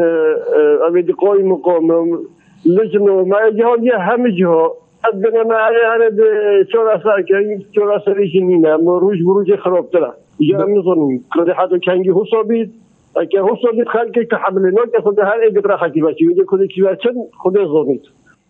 اوید 0.88 1.10
قوی 1.22 1.44
مقام 1.44 1.88
لجن 2.65 3.08
و 3.10 3.25
ما 3.25 3.50
گیان 3.58 3.84
یه 3.84 3.98
همه 3.98 4.32
جها 4.32 4.75
ادنا 5.08 5.44
ما 5.44 5.53
هر 5.53 5.74
هر 5.91 6.01
چورا 6.72 6.96
ساکن 7.03 7.46
چورا 7.75 8.00
سریش 8.06 8.36
نینا 8.36 8.75
روش 8.98 9.18
بروج 9.25 9.56
خراب 9.56 9.89
تلا 9.91 10.13
یا 10.39 10.58
نظن 10.65 11.20
کردی 11.36 11.51
حتی 11.51 11.77
کنگی 11.86 12.12
حسابید 12.12 12.70
اگه 13.15 13.44
حسابید 13.44 13.88
خلقی 13.88 14.25
که 14.25 14.36
حمله 14.36 14.70
نو 14.72 14.86
که 14.91 15.01
خود 15.03 15.20
هر 15.20 15.39
ایگت 15.44 15.65
را 15.65 15.77
خاکی 15.77 16.01
باشی 16.01 16.27
ویده 16.27 16.44
کده 16.48 16.68
کیوه 16.68 16.96
چند 16.96 17.15
خود 17.38 17.53
زنید 17.58 18.01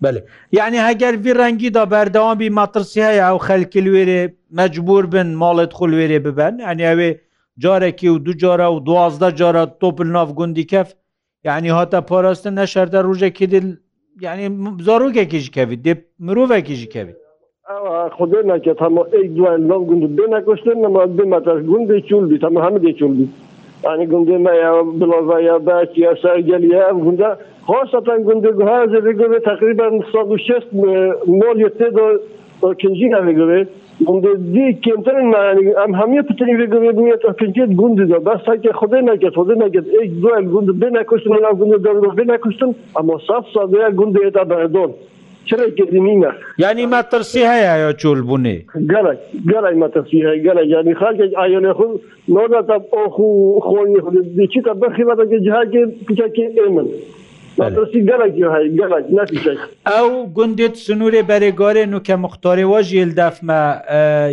بله 0.04 0.24
یعنی 0.58 0.78
هەگەر 0.88 1.14
وی 1.24 1.34
ڕەنگیدا 1.42 1.84
بەردەوامی 1.94 2.50
مەترسی 2.60 3.00
هەیە 3.08 3.24
ئەو 3.28 3.38
خەلکی 3.48 3.82
لێرێ 3.86 4.22
مەجبور 4.58 5.04
بن 5.14 5.28
ماڵێت 5.42 5.72
خول 5.78 5.90
لێرێ 6.00 6.20
ببەن 6.26 6.54
ئەنیاوێ 6.70 7.10
جارێکی 7.64 8.08
و 8.10 8.16
دو 8.26 8.32
جارە 8.42 8.68
و 8.74 8.78
دوازدە 8.88 9.30
جارە 9.40 9.64
تۆپل 9.82 10.08
ناف 10.16 10.30
گوندی 10.40 10.66
کەف 10.72 10.88
یعنی 11.50 11.70
هاتە 11.78 12.00
پاراستن 12.10 12.54
نەشەردە 12.62 13.00
ڕژێکی 13.08 13.46
دل 13.54 13.68
یعنی 14.26 14.46
زارۆکێکیش 14.88 15.46
کەویت 15.58 15.82
دێ 15.86 15.94
مرۆڤێکیش 16.26 16.84
کەویت 16.94 17.18
خدای 18.18 18.44
نکرد 18.50 18.80
همه 18.86 19.02
ای 19.16 19.28
دوان 19.38 19.60
لام 19.70 19.84
گنده 19.90 20.08
بنکشتن 20.18 20.78
نما 20.84 21.02
بمتر 21.18 21.58
گنده 21.72 21.96
چول 22.10 22.24
بیت 22.32 22.44
همه 22.48 22.60
همه 22.66 22.80
دی 22.84 22.94
چول 23.00 23.12
بیت 23.18 23.32
یعنی 23.86 24.04
گنده 24.12 24.38
ما 24.46 24.54
یا 24.62 24.72
بلازا 25.00 25.38
یا 25.50 25.58
باش 25.68 25.90
یا 26.06 26.12
سرگل 26.24 26.64
یا 26.74 26.84
گنده 27.06 27.30
خاصة 27.66 28.18
گندگوها 28.28 28.82
از 28.82 28.90
بگوه 28.90 29.40
تقریبا 29.40 29.90
160 30.14 30.74
مول 31.28 31.60
یتی 31.62 31.90
دو 31.90 32.74
کنجی 32.74 33.10
ها 33.12 33.22
بگوه 33.22 33.66
گنده 34.06 34.30
دی 34.54 34.74
کمتر 34.74 35.22
معنی 35.22 35.74
ام 35.74 35.96
همیه 35.96 36.22
پتنی 36.22 36.56
بگوه 36.58 36.92
بویه 36.92 37.18
تا 37.18 37.34
کنجی 37.34 37.66
گنده 37.76 38.06
دو 38.06 38.20
بس 38.20 38.62
که 38.64 38.72
خوده 38.74 39.02
نکت 39.02 39.30
خوده 39.36 39.54
نکت 39.54 39.84
ایک 40.02 40.22
دو 40.22 40.28
ال 40.34 40.46
گنده 40.46 40.72
بی 40.72 40.86
نکشتن 40.94 41.34
ال 41.34 41.54
گنده 41.54 41.78
دارو 41.78 42.12
بی 42.12 42.24
نکشتن 42.28 42.76
اما 42.96 43.18
صف 43.18 43.46
صده 43.54 43.90
گنده 43.96 44.20
ایتا 44.24 44.44
بردون 44.44 44.94
چرا 45.46 45.70
که 45.70 45.84
دینینا 45.84 46.32
یعنی 46.58 46.86
ما 46.86 47.02
ترسی 47.02 47.40
هیا 47.40 47.78
یا 47.78 47.94
چول 47.94 48.22
بونه 48.22 48.62
گره 48.90 49.18
گره 49.52 49.72
ما 49.76 49.88
ترسی 49.88 50.18
هیا 50.18 50.36
گره 50.36 50.68
یعنی 50.68 50.94
خاک 50.94 51.20
آیان 51.38 51.74
خود 51.74 52.02
نودا 52.28 52.62
تا 52.62 52.82
او 52.92 53.10
خو 53.10 53.60
خونی 53.70 54.00
خود 54.00 54.36
دیچی 54.36 54.62
تا 54.62 54.74
بخیبه 54.74 55.16
تا 55.16 55.26
که 55.26 55.40
جها 55.40 55.66
که 55.66 55.86
پیچه 56.08 56.30
که 56.36 56.52
ایمن 56.66 56.86
ئەو 59.94 60.10
گوندێت 60.36 60.76
سنوورێ 60.86 61.22
بەرێگارێن 61.30 61.92
و 61.98 62.04
کە 62.08 62.16
مختارێەوە 62.26 62.80
ژێل 62.90 63.12
دەفمە 63.22 63.62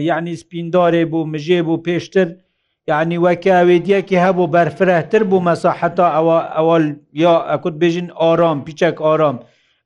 یعنی 0.08 0.35
سپیندارێ 0.42 1.02
بوو 1.11 1.28
مژێ 1.32 1.61
بوو 1.66 1.82
پێشتر 1.87 2.28
یعنی 2.90 3.16
وەکەوێدیەکی 3.26 4.23
هەبوو 4.25 4.52
بەرفرەتر 4.54 5.23
بوو 5.30 5.44
مەساحەتا 5.49 6.06
ئەوە 6.16 6.38
ئەوەل 6.56 6.87
یا 7.23 7.35
ئەکوت 7.50 7.75
بێژین 7.80 8.08
ئارام 8.20 8.58
پیچەک 8.66 8.97
ئارام 9.06 9.37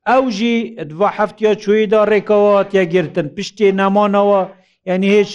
ئەو 0.08 0.22
ژی 0.36 0.54
دو 0.90 1.00
هەفتیا 1.16 1.52
چویدا 1.62 2.00
ڕێکەوە 2.10 2.56
تێگرتن 2.72 3.26
پشتێ 3.36 3.68
نەمانەوە 3.80 4.40
یعنی 4.88 5.08
هیچ 5.16 5.32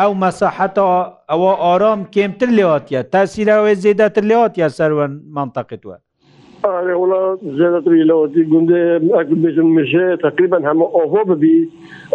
ئەو 0.00 0.12
مەساحەتا 0.24 0.88
ئەوە 1.30 1.50
ئارام 1.64 2.00
کێمتر 2.14 2.50
لێواتە 2.58 2.98
تاسیراوێ 3.14 3.72
زێدەتر 3.84 4.22
لێواتە 4.30 4.66
سەرەن 4.78 5.12
منتەقتوە 5.36 5.96
آره 6.64 6.94
ولا 6.94 7.36
زیادت 7.58 7.88
ریلا 7.88 8.26
دی 8.26 8.44
گنده 8.44 9.00
اگر 9.18 9.34
بیزن 9.34 9.62
میشه 9.62 10.16
تقریبا 10.22 10.56
همه 10.56 10.84
آهو 10.84 11.24
ببی 11.34 11.68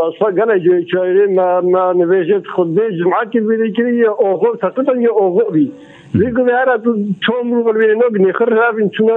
اصلا 0.07 0.31
گله 0.31 0.59
جوی 0.59 0.85
چایره 0.85 1.27
ما 1.27 1.61
ما 1.61 1.93
نویجت 1.93 2.47
خود 2.55 2.75
به 2.75 2.81
جمعاتی 2.99 3.39
بیده 3.39 3.71
کری 3.71 3.97
یه 3.97 4.09
آهو 4.09 4.55
تقریبا 4.55 4.95
یه 5.01 5.09
آهو 5.09 5.51
بی 5.51 5.71
دیگه 6.13 6.29
به 6.31 6.53
هر 6.53 6.77
تو 6.77 6.95
چوم 7.25 7.53
رو 7.53 7.63
بلوی 7.63 7.95
نو 7.95 8.09
بینی 8.13 8.33
خر 8.33 8.45
رابین 8.49 8.89
چونه 8.89 9.13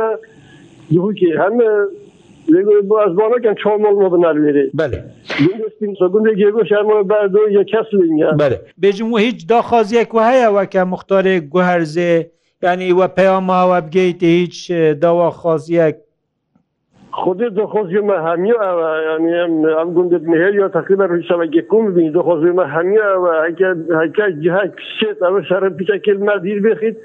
یهو 0.91 1.13
که 1.13 1.27
همه 1.39 1.65
دیگه 2.47 2.81
با 2.89 3.03
از 3.05 3.17
بانا 3.17 3.39
کن 3.45 3.55
چوم 3.55 3.83
رو 3.85 4.11
بنار 4.11 4.41
بیده 4.41 4.71
بله 4.75 5.05
گنده 5.41 5.65
سپین 5.77 5.95
سا 5.99 6.09
گنده 6.09 6.35
گیگو 6.35 6.65
شما 6.69 7.03
بردو 7.03 7.39
یه 7.51 7.65
کس 7.65 7.87
لینگه 7.93 8.31
بله 8.39 8.61
بیجم 8.79 9.13
و 9.13 9.17
هیچ 9.17 9.47
دا 9.49 9.63
خازیه 9.63 10.05
که 10.05 10.21
هیا 10.23 10.53
وکه 10.57 10.81
مختار 10.85 11.39
گوهرزه 11.39 12.31
ینی 12.69 12.89
وە 12.99 13.07
پێماوە 13.19 13.79
بگەیت 13.87 14.23
هیچ 14.39 14.57
داوا 15.03 15.29
خۆزیەک 15.41 15.97
خودی 17.21 17.49
دخۆزیمە 17.59 18.17
هەمی 18.27 18.55
ئەم 19.79 19.89
گوندت 19.97 20.25
نهێری 20.33 20.63
تقریبا 20.79 21.05
ڕیشەوەگە 21.13 21.63
کومبی 21.71 22.11
دخۆزیمە 22.19 22.65
هەمی 22.75 23.01
هەکە 24.03 24.27
جها 24.45 24.65
کشێت 24.79 25.19
ئەوە 25.27 25.41
شەرە 25.49 25.69
پیچەکە 25.77 26.13
ما 26.27 26.37
دیر 26.45 26.59
بخیت 26.67 26.97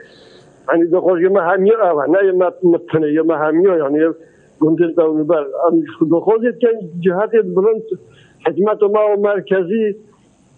ئەنی 0.70 0.86
دخۆزیمە 0.96 1.42
هەمی 1.50 1.76
ئەوە 1.86 2.04
نایمە 2.14 2.48
متنە 2.74 3.10
یمە 3.20 3.36
هەمی 3.44 3.66
یانە 3.84 4.00
گوندر 4.62 4.90
دەبەر 5.00 5.44
ئەم 5.64 5.76
دخۆزیت 6.14 6.56
جهاتێت 7.06 7.48
بڵند 7.56 7.86
حکمت 8.46 8.80
ماوە 8.96 9.16
مرکزی 9.30 9.86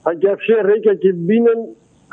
ئەگەفشێ 0.08 0.58
ڕێکێکی 0.70 1.12
بینن 1.28 1.60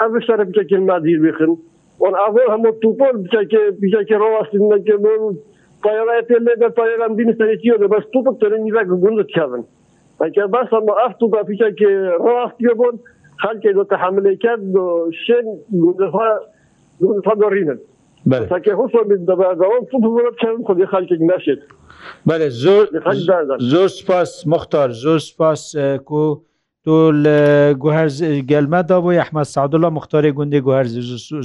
ئەوە 0.01 0.19
شەرە 0.27 0.45
پیچەکە 0.49 0.77
ما 0.89 0.99
دیر 1.07 1.19
بخن 1.29 1.53
on 2.01 2.13
avol 2.13 2.49
hamo 2.49 2.73
tupon 2.83 3.25
çake 3.33 3.59
çake 3.93 4.19
rovasın 4.19 4.71
da 4.71 4.85
ke 4.85 5.03
bon 5.05 5.39
payala 5.83 6.17
etelle 6.17 6.61
de 6.61 6.69
payalan 6.69 7.19
bin 7.19 7.33
sanetiyor 7.37 7.81
da 7.81 7.91
bas 7.91 8.05
tutup 8.13 8.41
tenen 8.41 8.65
nivak 8.65 8.89
gundu 8.89 9.27
çavın. 9.35 9.67
Peki 10.23 10.41
bas 10.53 10.69
ama 10.73 10.93
af 10.95 11.13
tutup 11.19 11.59
çake 11.59 11.87
rovast 12.07 12.59
ke 12.59 12.79
bon 12.79 13.01
halke 13.37 13.75
do 13.75 13.85
tahammül 13.89 14.39
kat 14.41 14.61
do 14.75 15.11
şen 15.27 15.45
gundefa 15.71 16.41
gundefa 17.01 17.41
dorinen. 17.41 17.79
بله 18.33 18.45
تاکه 18.53 18.73
حسن 18.81 19.05
بین 19.11 19.23
دبا 19.31 19.49
دوام 19.63 19.85
تو 19.91 19.97
بزرگ 20.05 20.35
چند 20.43 20.59
خودی 20.69 20.85
خلک 20.93 21.11
نشید 21.33 21.61
بله 22.31 22.47
زور 22.63 22.85
زور 23.73 23.89
سپاس 24.01 24.31
مختار 24.53 24.89
زور 25.05 25.19
سپاس 25.29 25.63
کو 26.09 26.21
تۆ 26.85 26.95
لە 27.25 27.39
گوهرز 27.83 28.17
گەلمەدا 28.51 28.97
بۆ 29.05 29.11
ئەحمە 29.21 29.43
سعدڵە 29.55 29.89
مختارێ 29.97 30.31
گوندی 30.39 30.61
گوهر 30.67 30.87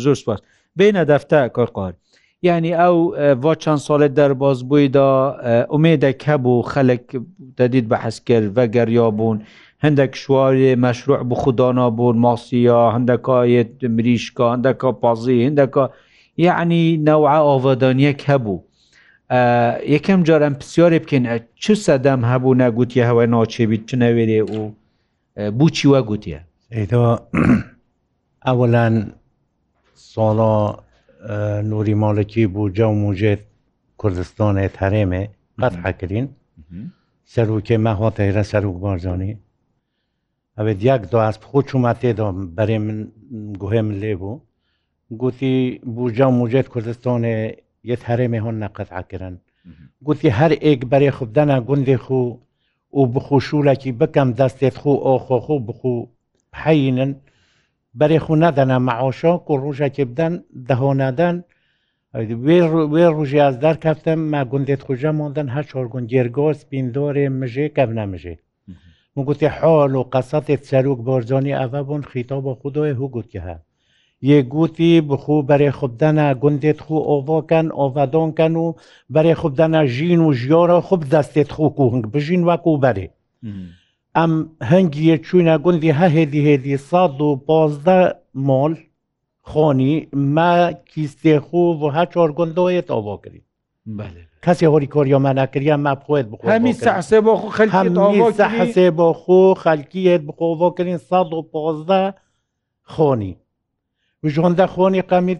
زۆر 0.03 0.15
سپاس 0.21 0.39
بینە 0.77 1.03
دەفتە 1.11 1.39
کارقار 1.55 1.93
یعنی 2.47 2.71
ئەو 2.81 2.95
وا 3.43 3.53
چەند 3.63 3.81
ساڵێت 3.87 4.13
دەرباز 4.19 4.57
بوویدا 4.69 5.09
ئومێدەك 5.73 6.19
هەبوو 6.29 6.67
خەلک 6.73 7.05
دەدید 7.59 7.85
بە 7.91 7.97
حەسکرد 8.03 8.47
ڤەگەریا 8.57 9.07
بوون 9.17 9.37
هەندێک 9.85 10.11
شوارێ 10.23 10.71
مەشروع 10.83 11.19
بە 11.29 11.35
خوددانا 11.41 11.85
بوون 11.97 12.17
ماسیە 12.25 12.79
هەندەکایەت 12.95 13.71
مریشکە 13.95 14.45
هەندەکە 14.53 14.89
پازی 15.01 15.45
هەندەکە 15.47 15.83
یعنی 16.47 16.83
نەوع 17.07 17.27
ئاوادانیەک 17.31 18.19
هەبوو 18.31 18.57
یەکەم 19.95 20.19
جارم 20.27 20.53
پرسیارێ 20.61 20.99
بکەین 21.03 21.23
چ 21.63 21.65
سەدەم 21.85 22.21
هەبوو 22.31 22.57
نەگوتی 22.63 23.05
هەوای 23.09 23.27
ناچێبیت 23.35 23.83
چنەوێرێ 23.89 24.41
و 24.51 24.71
بوچی 25.57 25.87
وە 25.93 25.99
گوتیە 26.09 26.39
ئەولەن 28.47 28.95
ساڵا 30.13 30.55
نوری 31.71 31.95
مالکی 32.03 32.43
بوو 32.53 32.67
جە 32.77 32.85
و 32.91 32.99
موجێت 33.03 33.41
کوردستانێ 34.01 34.65
هەرێمێ 34.81 35.23
قەت 35.61 35.75
حەکرین 35.83 36.27
سەرروکێ 37.33 37.77
مەخوا 37.85 38.09
تەیرە 38.17 38.43
سەرروک 38.51 38.77
بارزانانی 38.83 39.39
ئەوێ 40.57 40.73
دیاک 40.81 41.01
دو 41.11 41.17
ئەس 41.25 41.35
خۆ 41.49 41.59
چوومە 41.69 41.93
تێدا 42.01 42.27
بەرێ 42.57 42.77
من 42.85 42.97
گوهێ 43.61 43.81
من 43.87 43.95
لێ 44.01 44.13
بوو 44.21 44.43
گوتی 45.21 45.53
بوجە 45.95 46.25
و 46.29 46.33
موجێت 46.39 46.67
کوردستانێ 46.73 47.35
یەت 47.91 48.01
هەرێمێ 48.09 48.39
هۆن 48.45 48.55
نەقەت 48.63 48.89
عکردن 48.99 49.35
گوتی 50.05 50.29
هەر 50.39 50.51
ئێک 50.65 50.81
بەرێ 50.91 51.09
خوبدەنا 51.17 51.57
گوندێ 51.67 51.97
خو 52.05 52.19
و 52.97 53.01
بخوشولێکی 53.13 53.91
بکەم 53.99 54.29
دەستێتخو 54.39 54.93
ئۆ 55.05 55.15
خۆخۆ 55.25 55.57
بخو 55.67 55.95
حینن 56.63 57.11
بەرێخو 57.99 58.33
نەدەنا 58.43 58.77
مەعۆشۆک 58.87 59.43
و 59.51 59.55
ڕژێکی 59.63 60.05
بدەن 60.11 60.33
دەهۆنادەن 60.67 61.35
وێ 62.93 63.05
ڕژی 63.17 63.43
ئازدار 63.45 63.75
کەفتم 63.83 64.19
ما 64.31 64.41
گوندێت 64.51 64.81
خوژە 64.87 65.11
مۆدن 65.19 65.47
هە 65.55 65.61
چۆرگون 65.69 66.03
گێرگۆس 66.11 66.59
پیندۆرێ 66.69 67.25
مژێ 67.39 67.67
کەب 67.75 67.89
نەمژێ 67.99 68.35
گوتی 69.27 69.49
حۆل 69.57 69.93
و 69.95 70.07
قەسەتێت 70.13 70.61
سەرروک 70.69 70.99
بۆرجۆنی 71.07 71.55
ئەە 71.59 71.67
بوون 71.73 72.01
خیتۆ 72.09 72.37
بۆ 72.45 72.51
خودۆی 72.61 72.97
هو 72.99 73.05
گوتکە 73.15 73.41
هە 73.47 73.55
یەگوتی 74.27 74.89
بخوو 75.07 75.43
بەرێ 75.49 75.71
خوبدەنا 75.79 76.27
گوندێت 76.43 76.79
خو 76.85 76.97
ئۆڤۆکەن 77.09 77.67
ئۆڤەدۆنکەن 77.79 78.53
و 78.65 78.75
بەرێ 79.15 79.33
خوبدەنا 79.41 79.81
ژین 79.95 80.21
و 80.27 80.35
ژۆرە 80.43 80.77
خوب 80.87 81.01
دەستێت 81.13 81.49
خوک 81.55 81.75
و 81.79 81.85
هەنگ 81.93 82.05
بژین 82.13 82.41
وەکو 82.49 82.69
و 82.73 82.81
بەرێ 82.83 83.07
ئەم 84.17 84.31
هەنگیە 84.71 85.15
چوینە 85.25 85.55
گوندی 85.63 85.95
هەهێدی 85.99 86.41
هێدی 86.47 86.77
ساد 86.89 87.17
و 87.21 87.29
پۆزدە 87.47 87.99
مۆل 88.47 88.73
خۆنی 89.49 89.93
ما 90.35 90.51
کیسێخو 90.89 91.61
و 91.81 91.83
هە 91.95 92.03
چۆر 92.13 92.29
گوندۆیەت 92.37 92.87
ئۆڤۆکری 92.93 93.41
کەسی 94.45 94.65
هۆری 94.71 94.91
کۆریۆمانناکریا 94.95 95.75
ما 95.85 95.93
بخۆێت 96.01 96.25
بخ 96.31 96.39
هەمی 96.51 96.73
سەحسێ 96.85 97.19
بۆ 97.25 97.33
خەحسێ 98.39 98.87
بۆ 98.97 99.07
خۆ 99.21 99.39
خەلکیت 99.63 100.21
بخۆڤۆکردین 100.27 100.99
ساد 101.09 101.29
و 101.33 101.41
پۆزدە 101.53 102.03
خۆنی 102.95 103.33
ژۆندا 104.33 104.65
خۆنی 104.75 105.01
قامیر 105.09 105.37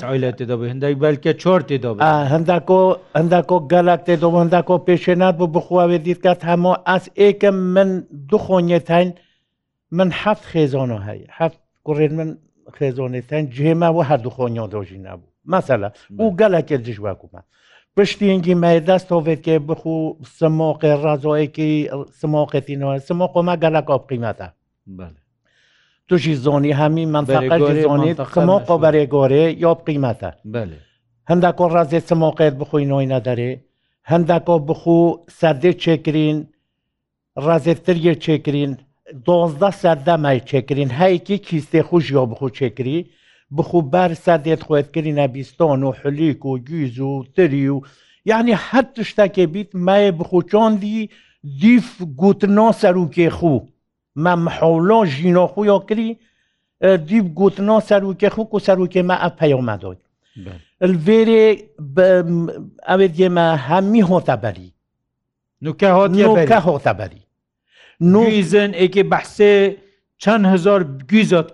ئەولێتی 0.00 0.44
دەبێ 0.50 0.66
هەندێک 0.72 0.94
بەلکە 1.04 1.32
چۆرتی 1.42 1.78
دەب 1.84 1.96
هەندا 2.32 2.58
کۆ 2.68 2.80
هەندا 3.20 3.40
کۆ 3.48 3.56
گەلاک 3.72 4.00
تێ 4.06 4.14
دۆ 4.22 4.28
هەندا 4.42 4.60
کۆ 4.68 4.74
پێشێنات 4.88 5.34
بۆ 5.40 5.46
بخواوێ 5.56 5.98
دیتکات 6.06 6.40
هەموو 6.48 6.74
ئاس 6.88 7.04
ئێکم 7.20 7.56
من 7.74 7.88
دخۆنیێتین 8.30 9.08
من 9.98 10.08
حەفت 10.20 10.44
خێزۆنە 10.52 10.98
هەیە 11.08 11.26
حەفت 11.38 11.60
کوڕێن 11.86 12.12
من 12.18 12.28
خێزۆنێتەن 12.76 13.44
جێماوە 13.56 14.02
هەردوخۆنیۆ 14.10 14.64
دۆژی 14.74 14.98
نبوو 15.08 15.30
مەسەلا 15.52 15.88
و 16.22 16.30
گەلاکێ 16.40 16.76
دژواکومە 16.86 17.40
پشتینگی 17.96 18.54
مەدەست 18.64 19.06
تۆڤێتکێ 19.12 19.56
بخو 19.68 19.96
سمۆقی 20.38 20.92
ڕازۆیەکی 21.04 21.70
سمۆقەتینەوە 22.20 22.94
سمۆقۆمە 23.08 23.54
گەلاک 23.64 23.86
قیمەتە 24.10 24.48
بەێ 24.98 25.18
توشی 26.08 26.34
زۆنی 26.36 26.72
هەمی 26.80 27.04
منفقەی 27.16 27.62
زۆنی 27.86 28.12
قمۆقۆ 28.34 28.76
بەرێگۆرێ 28.84 29.44
یۆب 29.64 29.78
قیمەتە 29.86 30.30
هەندە 31.30 31.50
کۆ 31.58 31.64
ڕازێ 31.74 32.00
سمۆقێت 32.08 32.54
بخوینەوەی 32.60 33.10
نەدەرێ 33.14 33.50
هەندە 34.10 34.38
کۆ 34.46 34.54
بخوو 34.68 35.02
سەردێ 35.38 35.72
چێکرین 35.82 36.36
ڕازێتترە 37.46 38.14
چێکرین 38.24 38.72
دۆزدە 39.26 39.70
سەردەمای 39.82 40.40
چێکرین 40.48 40.90
هەیەکی 40.98 41.36
کیسێ 41.46 41.80
خوشیۆ 41.88 42.22
بخو 42.30 42.48
چێکری 42.58 42.98
بخوو 43.56 43.82
بەر 43.92 44.10
سەردێت 44.24 44.60
خوێتکردینە 44.66 45.26
بیستۆن 45.34 45.80
و 45.88 45.94
حلیک 46.00 46.40
و 46.50 46.52
گیز 46.68 46.96
و 47.10 47.12
تری 47.34 47.68
و 47.74 47.78
یعنی 48.30 48.54
هەر 48.68 48.84
تشتەکێ 48.94 49.44
بیت 49.54 49.70
مایە 49.86 50.12
بخوو 50.18 50.42
چۆندی 50.52 51.00
دیف 51.60 51.86
گوتنۆ 52.20 52.68
سەرروکێ 52.80 53.28
خوو 53.38 53.58
مەم 54.24 54.48
حولۆ 54.48 54.98
ژینۆخویۆ 55.16 55.78
کری 55.88 56.08
دیب 57.08 57.26
گوتنۆ 57.38 57.78
سەرروکە 57.88 58.28
خوک 58.34 58.54
و 58.54 58.60
سەرروکێ 58.60 59.02
مە 59.08 59.16
ئە 59.22 59.28
پەیۆمەدۆی 59.40 59.98
الێرێ 60.86 61.44
ئەوێت 62.88 63.12
گێمە 63.18 63.46
هەممی 63.68 64.04
هۆتەبەری 64.10 64.70
نوکە 65.64 65.90
هۆتەبەری 66.68 67.22
نویزن 68.00 68.70
ئێکێ 68.80 69.02
بەحسێ 69.12 69.52
چەند 70.22 70.44
هزار 70.52 70.80
گویزات 71.10 71.46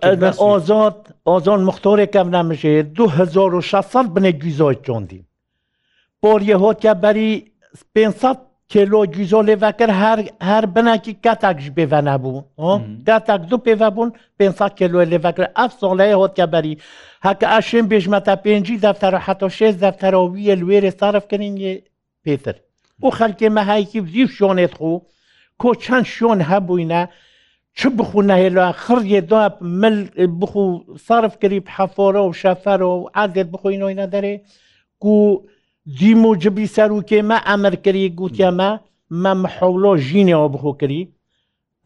ئازاد 0.43 0.99
ئازان 1.27 1.61
مختۆرێکم 1.69 2.27
نامژێ 2.35 2.75
2600 2.83 4.05
بنێ 4.15 4.31
گویزۆی 4.41 4.77
چۆندین 4.85 5.23
بۆ 6.21 6.31
یەهۆتە 6.51 6.93
بەری 7.03 7.31
500 7.95 8.37
کلۆگیزۆ 8.73 9.39
لێڤکر 9.47 9.89
هەر 10.49 10.65
بناکی 10.73 11.13
کاتاک 11.23 11.57
ji 11.59 11.69
pêve 11.77 11.99
nebû 12.07 12.31
Datak 13.07 13.49
du 13.51 13.57
pêve 13.59 13.89
bûn 13.95 14.09
500 14.39 14.69
kilo 14.75 15.01
lêvekir 15.03 15.45
ev 15.65 15.69
soleye 15.79 16.15
hotkebberî 16.15 16.77
heke 17.23 17.45
eşên 17.45 17.85
bêjmete 17.89 18.33
pêncî 18.43 18.81
defter 18.81 19.13
hetoşêz 19.13 19.81
defteroviye 19.81 20.59
li 20.59 20.63
wêrê 20.63 20.97
sarfkirin 20.99 21.55
yê 21.57 21.75
pêtir. 22.25 22.55
û 23.01 23.05
xelkê 23.11 23.49
me 23.49 23.63
heyekî 23.65 24.01
zîv 24.01 24.27
şonê 24.37 24.67
xû 24.77 25.01
ko 25.59 25.75
çend 25.75 26.05
şon 26.05 26.39
hebûne 26.39 27.01
çi 27.77 27.87
bixû 27.97 28.19
nehêlo 28.29 28.71
xirê 28.83 29.21
do 29.29 29.37
mil 29.81 29.97
bixû 30.39 30.63
sarf 31.07 31.33
kirî 31.41 31.59
hefora 31.75 32.19
û 32.27 32.29
şefer 32.41 32.79
û 32.91 32.93
erdê 33.23 33.43
bixûynoyne 33.51 34.05
derê 34.13 34.33
ku 35.03 35.15
دیم 35.99 36.25
و 36.25 36.35
جبی 36.35 36.67
سەرروکێ 36.75 37.19
مە 37.29 37.37
ئەمەرکەری 37.47 38.13
گوتیامە 38.19 38.69
مەم 39.23 39.41
حەولۆ 39.55 39.93
ژینەوە 40.07 40.47
بخۆکەری 40.53 41.07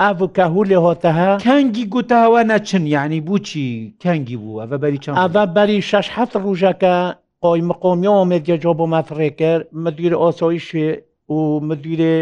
ئاو 0.02 0.20
کاهول 0.38 0.68
لێ 0.72 0.78
هۆتەها 0.86 1.32
کەنگی 1.48 1.86
گوتاوە 1.94 2.42
نەچن 2.52 2.84
یعنی 2.96 3.20
بچی 3.28 3.68
کەنگی 4.04 4.38
بوو 4.42 4.60
ئەە 4.62 4.78
بەری 4.82 5.00
چەند 5.04 5.18
ئەە 5.36 5.44
بەری 5.56 5.80
شش 5.90 6.08
حەت 6.16 6.32
ڕژەکە 6.44 6.96
قۆی 7.44 7.62
مقۆمیەوە 7.70 8.24
مێدیەجۆ 8.32 8.72
بۆ 8.80 8.86
مافڕێکرد 8.94 9.64
مدیر 9.84 10.12
ئۆسۆی 10.22 10.60
شوێ 10.68 10.90
و 11.36 11.40
مدیرێ 11.70 12.16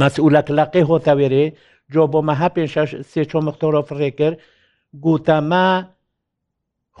مەسئولە 0.00 0.40
کللاقی 0.46 0.88
هۆتەوێرێ 0.90 1.44
جۆ 1.92 2.02
بۆ 2.12 2.18
مەها 2.28 2.48
پێ 2.54 2.64
سێ 3.10 3.22
چۆ 3.30 3.38
مختۆرە 3.48 3.80
فڕێکرد 3.88 4.36
گوتەمە 5.04 5.66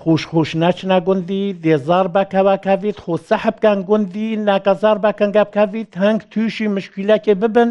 خوشخوش 0.02 0.50
ناچنا 0.62 0.98
گوندی 1.08 1.42
دێزار 1.64 2.06
بەکەوا 2.16 2.54
کاویت 2.66 2.98
خۆ 3.04 3.14
سەحبکان 3.30 3.78
گوندی 3.88 4.28
ناکەزار 4.48 4.96
بەکەنگا 5.04 5.44
بکویت 5.52 5.92
هەنگ 6.04 6.20
تووشی 6.32 6.66
مشکیلەکێ 6.76 7.34
ببن 7.42 7.70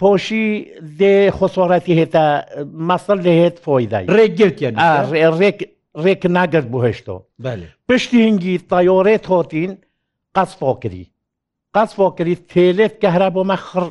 پۆشی 0.00 0.46
دێ 0.98 1.14
خۆسۆڕەتی 1.38 1.94
هێتا 2.00 2.24
مەسەل 2.88 3.18
لەهێت 3.26 3.56
فۆیدای 3.64 4.04
ڕێگرتیان 4.18 4.74
ڕێک 6.04 6.22
ناگرت 6.36 6.66
بۆ 6.72 6.78
هێشتۆ 6.86 7.16
پشتی 7.88 8.18
هنگی 8.26 8.54
تایۆڕێت 8.72 9.24
هۆتین 9.32 9.70
قەس 10.36 10.50
فۆکری 10.60 11.04
قەس 11.74 11.90
فۆکری 11.98 12.34
تێلێت 12.52 12.94
کە 13.02 13.08
هەرا 13.14 13.28
بۆمە 13.34 13.56
خڕ 13.68 13.84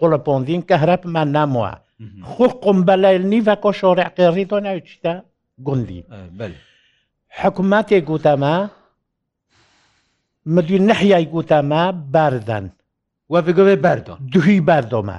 قوڵەپۆندین 0.00 0.62
کە 0.68 0.74
هەرەپمان 0.82 1.28
ناموە 1.36 1.70
خو 2.32 2.44
قم 2.64 2.78
بەلای 2.86 3.18
نیڤە 3.30 3.54
کۆ 3.64 3.70
شۆڕێ 3.80 4.06
قێڕیتۆ 4.16 4.58
ناوچتە 4.66 5.14
گوندی 5.66 6.00
حکوومەتێک 7.40 8.02
گوتەمە 8.10 8.56
مدوی 10.54 10.80
نەحیای 10.88 11.26
گوتەمە 11.34 11.82
باردەن 12.14 12.66
وە 13.32 13.40
بگوێ 13.46 13.74
بەردۆ 13.84 14.14
دوهی 14.32 14.60
بەردۆمە 14.68 15.18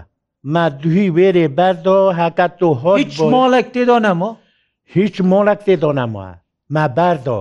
ما 0.54 0.66
دوهی 0.82 1.14
وێرێ 1.18 1.46
بەردۆ 1.58 1.98
هاکات 2.20 2.52
تۆ 2.60 2.70
هۆ 2.84 2.94
هیچ 3.02 3.14
مۆڵێک 3.34 3.68
تێدۆ 3.74 3.98
نەمەوە 4.06 4.32
هیچ 4.96 5.16
مۆڵک 5.32 5.60
تێدۆ 5.68 5.92
نەمەوە 6.00 6.30
ما 6.74 6.86
بەردۆ 6.98 7.40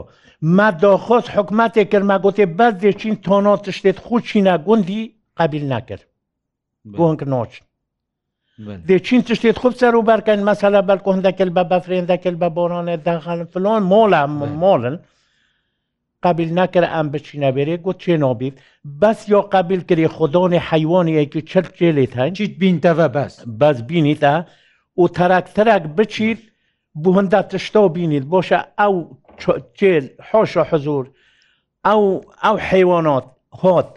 ما 0.56 0.68
دۆخۆز 0.82 1.24
حکوومەتێک 1.34 1.86
کردما 1.92 2.16
گوتێ 2.24 2.44
بەردێ 2.58 2.90
چین 3.00 3.14
تۆنۆ 3.24 3.54
تشتێت 3.64 3.98
خوچینە 4.06 4.54
گوندی 4.66 5.02
قبیل 5.38 5.64
نەکرد 5.72 6.02
بۆنک 6.98 7.20
نۆچن 7.32 7.64
دێچین 8.86 9.22
تشتێت 9.26 9.56
خوب 9.62 9.74
سەر 9.80 9.94
و 9.94 10.02
بەرکەن 10.08 10.40
مەسەلا 10.48 10.80
بەلکۆن 10.90 11.18
دەکەل 11.28 11.50
بە 11.56 11.64
بەفرێن 11.72 12.04
دەکەل 12.12 12.34
بە 12.42 12.48
بۆرانێ 12.56 12.96
داخەن 13.08 13.40
فلۆن 13.52 13.82
مۆڵە 13.92 14.22
مۆڵن 14.62 14.96
قبل 16.24 16.48
نەکرد 16.58 16.88
ئەم 16.94 17.06
بچینە 17.12 17.50
بێرێ 17.56 17.76
گوت 17.84 17.98
چێنەوە 18.02 18.34
بیت 18.40 18.54
بەس 19.00 19.18
یا 19.32 19.40
قبل 19.54 19.80
کری 19.88 20.06
خودۆنی 20.16 20.60
حیوانیەکی 20.70 21.40
چر 21.50 21.64
چێلێت 21.78 22.12
هەن 22.18 22.30
چیت 22.38 22.52
بینتەوە 22.60 23.06
بەس 23.16 23.34
بەس 23.60 23.78
بینی 23.88 24.14
تا 24.22 24.34
و 25.00 25.04
تەراکتەراک 25.18 25.84
بچیت 25.98 26.38
بوو 27.00 27.12
هەندا 27.18 27.40
تشتە 27.52 27.80
بینیت 27.94 28.24
بۆشە 28.32 28.58
ئەو 28.80 28.94
چێل 29.78 30.04
حۆشە 30.30 30.62
حزور 30.70 31.04
ئەو 31.86 32.02
ئەو 32.44 32.56
حیوانات 32.68 33.26
هات 33.62 33.90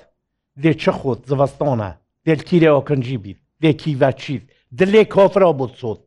دێ 0.64 0.72
چ 0.82 0.84
خۆت 1.00 1.22
زەوەستانە 1.30 1.90
دێتیرەوە 2.26 2.82
کنجی 2.90 3.18
بیت 3.24 3.38
دێکی 3.62 3.92
ڤچیت 4.02 4.46
dilê 4.80 5.04
kofra 5.10 5.50
bû 5.60 5.66
sot 5.80 6.00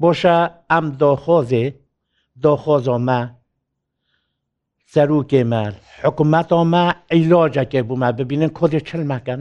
Boşa 0.00 0.36
em 0.76 0.84
doxozê 1.00 1.64
doxoza 2.42 2.96
me 3.08 3.20
serokê 4.92 5.42
me 5.52 5.62
hikûmeta 6.02 6.58
me 6.72 6.84
îlacekê 7.18 7.80
bû 7.88 7.94
me 8.02 8.08
bibînin 8.18 8.50
kodê 8.58 8.80
çil 8.88 9.04
mekin 9.12 9.40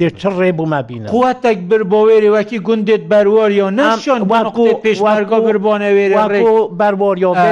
دێ 0.00 0.08
چ 0.20 0.24
ڕێ 0.40 0.50
بوومە 0.58 0.80
بینە 0.88 1.06
قوتێک 1.14 1.58
بر 1.70 1.82
بۆ 1.90 1.98
وێری 2.08 2.30
وەکی 2.36 2.58
گوندێت 2.66 3.02
بەروەریۆ 3.12 3.66
نشۆن 3.80 4.22
وەکو 4.32 4.64
پێشوارگۆ 4.84 5.38
بربوونە 5.46 5.90
وێری 5.96 6.14
بەروەریۆێ 6.80 7.44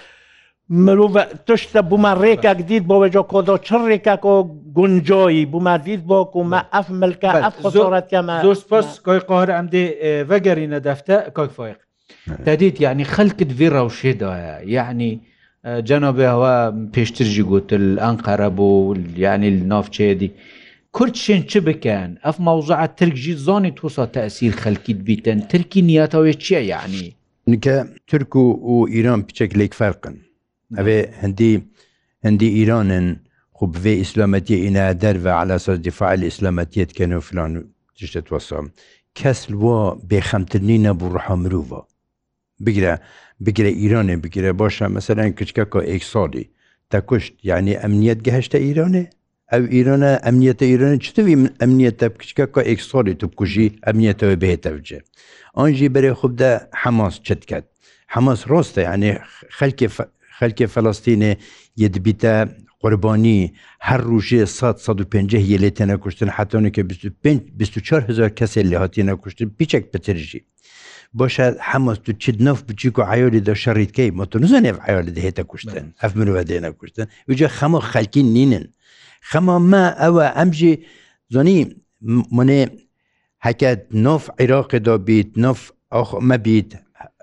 مرۆڤ 0.68 1.14
تشتە 1.46 1.81
بوومە 1.90 2.12
ڕێکێک 2.22 2.59
دیت 2.68 2.85
بۆەوەجۆ 2.90 3.22
کۆدۆ 3.33 3.55
چ 3.66 3.68
ڕێکێک 3.90 4.22
و 4.33 4.35
گونجۆیی 4.76 5.46
بوومە 5.52 5.74
دیت 5.87 6.00
بۆکومە 6.11 6.61
ئەف 6.74 6.87
ملکە 7.00 7.31
ئەف 7.44 7.55
خۆڕەتەمە 7.72 8.35
زۆر 8.44 8.57
سپس 8.62 8.87
کۆی 9.07 9.20
قۆر 9.29 9.48
ئەمدی 9.57 9.85
بەگەرینە 10.29 10.79
دەفتە 10.87 11.16
کۆی 11.37 11.50
فۆیق 11.57 11.79
دەدیت 12.46 12.76
یعنی 12.85 13.05
خەلکت 13.14 13.50
ڤی 13.59 13.68
ڕەوشێدایە 13.74 14.55
یعنی 14.76 15.11
جەنۆبێ 15.88 16.26
هەوە 16.35 16.55
پێشترژی 16.94 17.44
گوتل 17.50 17.87
ئەنقەرە 18.05 18.50
بوو 18.57 18.96
یعنی 19.24 19.48
نافچێدی 19.70 20.31
کورد 20.96 21.14
شێن 21.24 21.42
چ 21.50 21.52
بکەن 21.68 22.11
ئەف 22.26 22.37
ماوزعە 22.46 22.87
ترکژی 22.98 23.35
زۆنی 23.46 23.72
تووسە 23.79 24.05
تەسیر 24.16 24.52
خەلکیت 24.62 24.98
بیتن 25.07 25.38
ترکی 25.50 25.81
نیەتەوێ 25.88 26.33
چییە 26.42 26.62
یعنی 26.74 27.07
نکە 27.50 27.74
ترک 28.11 28.33
و 28.37 28.42
و 28.72 28.76
ئیران 28.92 29.20
پچێک 29.29 29.52
لێک 29.61 29.74
فەرقن 29.81 30.16
ئەوێ 30.79 30.98
هەندی 31.22 31.55
هەندی 32.26 32.48
ئیرانن 32.57 33.09
خو 33.57 33.64
بێ 33.83 33.94
ئیسلامەتی 34.02 34.55
ئینا 34.64 34.85
دەرە 35.02 35.31
على 35.40 35.57
سەر 35.64 35.76
دیفاعل 35.87 36.20
ئیسلامەتیت 36.29 36.90
کەن 36.98 37.11
و 37.16 37.20
فلان 37.29 37.52
تشتێت 37.98 38.26
وەسم 38.35 38.66
کەس 39.18 39.40
وە 39.62 39.79
بێخەمترنی 40.11 40.79
نەبوو 40.87 41.12
ڕحە 41.16 41.35
مرۆڤە 41.42 41.83
بگرە 42.64 42.94
بگرە 43.44 43.72
ئیرانێ 43.83 44.16
بگرە 44.24 44.52
باشە 44.61 44.87
مەسەرەن 44.94 45.31
کچکە 45.38 45.64
کۆ 45.72 45.81
ئێکساڵی 45.90 46.44
تا 46.90 46.98
کوشت 47.09 47.35
یعنی 47.50 47.74
ئەمنیەت 47.83 48.20
گەهشتە 48.26 48.55
ئیرانێ 48.66 49.05
ئەو 49.52 49.62
ئیرانە 49.74 50.12
ئەمنیەتە 50.26 50.64
ئیرانە 50.72 50.96
چتوی 51.07 51.37
ئەمنیەتە 51.62 52.07
بکچکە 52.12 52.46
کۆ 52.55 52.61
ئێکسۆلی 52.68 53.14
تو 53.20 53.24
بکوژی 53.31 53.66
ئەمنیەتەوە 53.87 54.37
بێتەوجێ 54.42 54.98
ئەنجی 55.59 55.88
بەرێ 55.94 56.12
خوبدا 56.20 56.50
حەماس 56.83 57.14
چت 57.26 57.42
کرد 57.50 57.66
حەماس 58.14 58.40
ڕۆستە 58.50 58.81
یعنی 58.88 59.11
خەلکی 59.59 59.88
خەلکی 60.38 60.66
فەلستینێ 60.75 61.33
یدبیتە 61.85 62.35
قربانی 62.83 63.40
هەر 63.88 64.01
ڕژێ 64.12 64.42
150 64.44 65.40
لێ 65.62 65.70
تێنە 65.77 65.96
کوشتن 66.03 66.29
حتونکە 66.37 66.81
24 67.22 68.11
هزار 68.11 68.31
کەسێ 68.38 68.62
لە 68.70 68.77
هاتیە 68.83 69.14
کوشتن 69.22 69.46
پیچێک 69.61 69.85
پترژی 69.92 70.42
بۆشە 71.18 71.46
حەمەست 71.70 72.05
و 72.09 72.12
چید 72.22 72.37
نف 72.46 72.59
بچیک 72.68 72.94
و 72.99 73.03
عیۆلی 73.12 73.40
دە 73.49 73.55
شەڕیتکەی 73.62 74.11
مۆتونزانێف 74.20 74.77
عیۆلی 74.87 75.12
دەهێتە 75.16 75.42
کوشتن 75.51 75.87
ئەف 76.03 76.12
مرۆڤ 76.18 76.44
دێنە 76.51 76.70
کوشتن 76.81 77.07
وجە 77.31 77.49
خەمە 77.59 77.81
خەلکی 77.92 78.22
نینن 78.35 78.64
خەمە 79.31 79.57
ما 79.70 79.85
ئەوە 80.03 80.25
ئەمژی 80.37 80.75
زۆنی 81.35 81.59
منێ 82.37 82.61
هەکەت 83.46 83.81
نف 84.07 84.22
عێراقدا 84.40 84.94
بیت 85.07 85.31
نف 85.44 85.61
مەبییت 86.31 86.70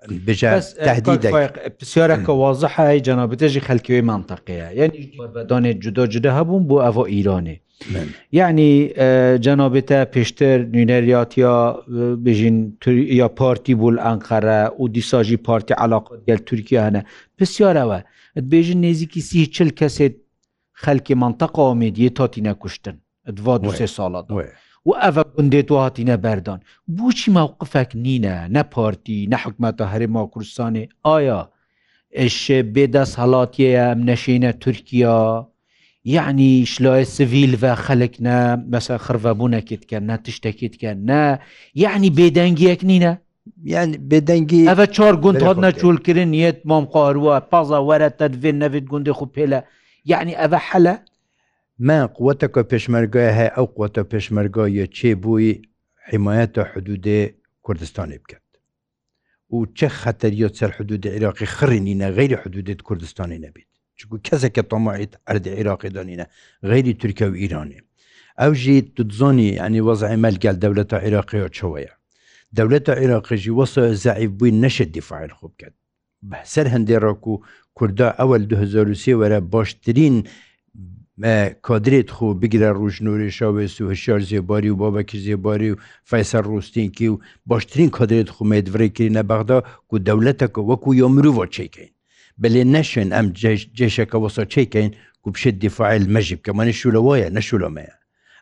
پرسیارەکە 0.10 2.32
وازحای 2.44 3.00
جەنابەتێژی 3.08 3.62
خەلکیوی 3.68 4.04
مانتەقەیە 4.12 4.68
یعنی 4.80 4.98
بەدانێت 5.36 5.78
جدا 5.86 6.04
جدە 6.14 6.32
هەبوون 6.38 6.64
بۆ 6.70 6.76
ئەڤۆ 6.86 7.04
ئیرانێ 7.14 7.56
یعنی 8.40 8.72
جەنابێتە 9.46 10.00
پێشتر 10.14 10.58
نوینەریاتیا 10.74 11.56
بژین 12.26 12.58
یا 13.22 13.28
پارتی 13.40 13.74
بول 13.82 13.96
ئەنقەرە 14.08 14.60
و 14.80 14.84
دیساژی 14.98 15.38
پارتی 15.48 15.74
علااق 15.84 16.06
گەل 16.28 16.40
تورکیا 16.48 16.82
هەنە 16.88 17.02
پرسیارەوە 17.38 18.00
بێژین 18.52 18.80
نێزیکی 18.86 19.22
سی 19.30 19.40
چل 19.56 19.70
کەسێت 19.80 20.16
خەلکی 20.84 21.16
منتەقا 21.24 21.64
ئامێدیە 21.70 22.10
تاتینە 22.18 22.54
کوشتن 22.62 22.96
دوا 23.38 23.56
دو 23.64 23.72
سێ 23.80 23.88
ساڵات 23.98 24.26
و 24.86 24.92
ئەە 25.04 25.24
گوندێت 25.36 25.70
و 25.72 25.76
هاتیینە 25.84 26.18
بەردان 26.26 26.60
بۆچی 26.98 27.30
ماوقفێک 27.38 27.92
نینە 28.06 28.36
نەپارتی 28.56 29.18
نەحکمەتە 29.34 29.86
هەرێما 29.94 30.22
کوردستانی 30.34 30.84
ئایا 31.08 31.40
ئش 32.22 32.38
بێدەست 32.76 33.16
هەڵاتیە 33.22 33.86
نەشینە 34.10 34.52
تورکیا 34.64 35.18
یعنی 36.16 36.50
شلای 36.74 37.04
سڤیل 37.16 37.54
بە 37.62 37.72
خەلک 37.86 38.14
نە 38.26 38.38
مەسە 38.72 38.94
خڕڤەبوونەکت 39.06 39.82
کە 39.90 39.98
نە 40.10 40.16
تشتێکیت 40.26 40.74
کە 40.82 40.92
نە 41.10 41.24
یعنی 41.84 42.10
بێدەنگیەک 42.18 42.82
نینە 42.90 43.14
یان 43.74 43.90
بێدەنگی 44.12 44.62
ئەە 44.72 44.88
چۆر 44.96 45.14
گوند 45.24 45.42
هات 45.46 45.58
نەچولکردن 45.66 46.32
یەت 46.46 46.60
مام 46.70 46.86
قاروە 46.96 47.36
پازە 47.52 47.80
وەرە 47.88 48.10
تەدوێن 48.20 48.56
نەوێت 48.64 48.86
گوندی 48.92 49.14
خوب 49.18 49.30
پێلە 49.38 49.60
یعنی 50.12 50.34
ئەە 50.40 50.60
حەلە 50.70 50.96
من 51.88 52.02
قوتەکە 52.18 52.62
پێشمەرگای 52.72 53.30
هەیە 53.38 53.52
ئەو 53.56 53.68
قوتە 53.78 54.04
پێشمەرگایە 54.12 54.86
چێ 54.98 55.12
بووی 55.24 55.52
حیمایەتە 56.10 56.62
حدودێ 56.72 57.22
کوردستانی 57.66 58.18
بکات 58.24 58.48
و 59.56 59.66
چه 59.78 59.88
خەتەریە 60.02 60.50
سەر 60.58 60.72
حدود 60.78 61.04
عێراقی 61.14 61.48
خڕینینە 61.56 62.08
غیری 62.18 62.38
حدودێت 62.44 62.82
کوردستانی 62.88 63.40
نەبیت 63.46 63.70
چکو 64.00 64.16
کەسێکە 64.28 64.64
تەماعیت 64.72 65.14
ئەرد 65.28 65.46
عێراقی 65.58 65.90
دانینە 65.98 66.26
غیری 66.72 66.94
تورکە 67.02 67.26
و 67.32 67.36
ئیرانی 67.42 67.80
ئەو 68.42 68.52
ژی 68.64 68.78
تزۆنی 68.96 69.50
ئەنی 69.62 69.82
وەزعی 69.88 70.20
مەلگەل 70.24 70.56
دەولەتە 70.64 70.98
عێراقیەوە 71.06 71.50
چۆوەیە 71.58 71.94
دەولەتە 72.58 72.94
عێراقیژی 73.02 73.56
وەسە 73.60 73.84
زعیب 74.04 74.32
بووی 74.38 74.58
نەشت 74.64 74.90
دیفاعل 74.96 75.32
خوب 75.38 75.52
بکات 75.58 75.74
بەسەر 76.30 76.68
هەندێ 76.74 76.98
ڕۆک 77.06 77.24
و 77.32 77.34
کووردا 77.78 78.10
ئەوەل 78.20 78.44
2023 78.50 79.16
وەرە 79.20 79.40
باشترین 79.54 80.16
کادرێت 81.68 82.08
خۆ 82.16 82.24
بگرە 82.42 82.70
ڕژنووری 82.82 83.32
شاوێس 83.38 83.74
و 83.82 83.90
هشار 83.94 84.20
زێباری 84.30 84.70
و 84.74 84.80
بابەکی 84.84 85.20
زێباری 85.26 85.70
و 85.72 85.80
فیسەر 86.10 86.44
ڕوستینکی 86.52 87.08
و 87.14 87.18
باشترین 87.46 87.90
کادرێت 87.98 88.30
خومێدڤێکردی 88.36 89.14
نەبەغدا 89.18 89.60
و 89.92 89.94
دەولەتەکە 90.08 90.62
وەکو 90.70 90.90
یا 91.02 91.08
مرۆڤ 91.16 91.50
چێکین 91.56 91.92
بلێ 92.42 92.64
نەشێن 92.76 93.10
ئەم 93.16 93.28
جێشەکە 93.80 94.18
وەسە 94.24 94.44
چێکین 94.54 94.90
و 95.26 95.32
بشت 95.34 95.56
دیفاعل 95.64 96.04
مەژیب 96.16 96.40
کە 96.46 96.52
منە 96.58 96.74
شولەوەیە 96.82 97.28
نەشولەمەیە 97.38 97.96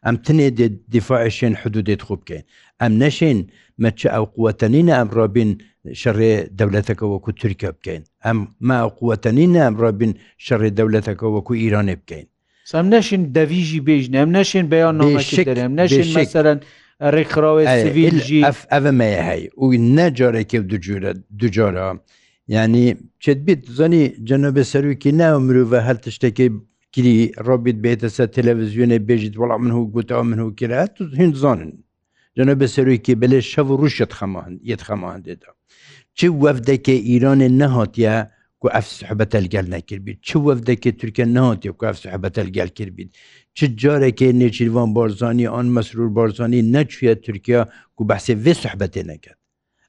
ئەم 0.06 0.16
تنێ 0.26 0.48
دیفاعشێن 0.94 1.54
حدودێت 1.62 2.02
خوب 2.08 2.20
بکەین 2.24 2.44
ئەم 2.82 2.92
نەشێن 3.04 3.40
مەچە 3.84 4.08
ئەو 4.16 4.26
قوتەنینە 4.36 4.94
ئەم 5.00 5.10
ڕابین 5.18 5.52
شەڕێ 6.02 6.34
دەولەتەکە 6.60 7.06
وەکو 7.14 7.32
تورکە 7.40 7.70
بکەین 7.78 8.04
ئەم 8.26 8.38
ما 8.68 8.78
قوتەنینە 9.00 9.62
ئەم 9.66 9.76
ڕابین 9.84 10.12
شەڕێ 10.46 10.70
دەولەتەکە 10.78 11.26
وەکو 11.36 11.54
ئیرانێ 11.64 11.96
بکەین 12.02 12.28
ئەم 12.78 12.88
نەشین 12.96 13.22
دەویژی 13.38 13.82
بێژنم 13.88 14.30
نەشین 14.38 14.66
بەیان 14.74 14.96
نەشێکم 15.18 15.72
نەشین 15.82 16.08
مەسەرەن 16.18 16.60
ڕێکخراوێت 17.14 17.68
سڤیلژی 17.84 18.42
ئەە 18.74 18.92
مەیە 19.00 19.22
هەی 19.30 19.42
و 19.62 19.66
نەجارێکی 19.98 20.60
دوجورە 20.72 21.12
دوجارە 21.40 21.88
ینی 22.56 22.88
چێت 23.24 23.40
بیت 23.46 23.62
زانی 23.78 24.04
جەنەبە 24.30 24.64
سەرروکی 24.72 25.12
ناو 25.22 25.36
مرۆڤە 25.48 25.80
هەر 25.88 25.98
شتێکی 26.16 26.48
کری 26.94 27.16
ڕۆبیت 27.48 27.78
بێتە 27.86 28.08
سەر 28.16 28.28
تەلەڤزیۆنە 28.36 28.98
بێژیت 29.08 29.36
وڵام 29.42 29.62
من 29.64 29.72
و 29.72 29.82
گوتەوە 29.96 30.24
من 30.30 30.40
و 30.46 30.50
کرا 30.60 30.82
تو 30.96 31.02
هند 31.20 31.36
زانن 31.44 31.72
جەنەبە 32.38 32.68
سەرروکی 32.76 33.14
بەلێ 33.22 33.40
شەو 33.52 33.68
ڕوشت 33.80 34.12
خەمان 34.18 34.52
یەت 34.72 34.82
خەمان 34.88 35.20
دێتە 35.26 35.50
چی 36.18 36.28
وەفدەکە 36.44 36.96
ئیرانێ 37.10 37.50
نەهاتە 37.60 38.16
کو 38.62 38.68
ئەف 38.78 38.88
سحبەتە 39.00 39.38
لەگەل 39.46 39.66
نەکردبیت 39.76 40.18
چ 40.28 40.30
وەفدەکە 40.48 40.92
تورکە 41.02 41.26
ناتی 41.38 41.70
و 41.72 41.76
ئەف 41.90 41.98
سحبەتە 42.06 42.42
لەگەل 42.48 42.70
کردبیت 42.78 43.10
چ 43.58 43.60
جارێکی 43.82 44.32
نێچیروان 44.42 44.90
بارزانانی 44.98 45.48
ئەن 45.56 45.68
مەسرور 45.76 46.10
بارزانانی 46.18 46.64
نەچویە 46.74 47.14
تورکیا 47.26 47.62
و 48.00 48.04
بەحسێ 48.10 48.34
وێ 48.44 48.54
سحبەتێ 48.64 49.02
نەکرد 49.12 49.38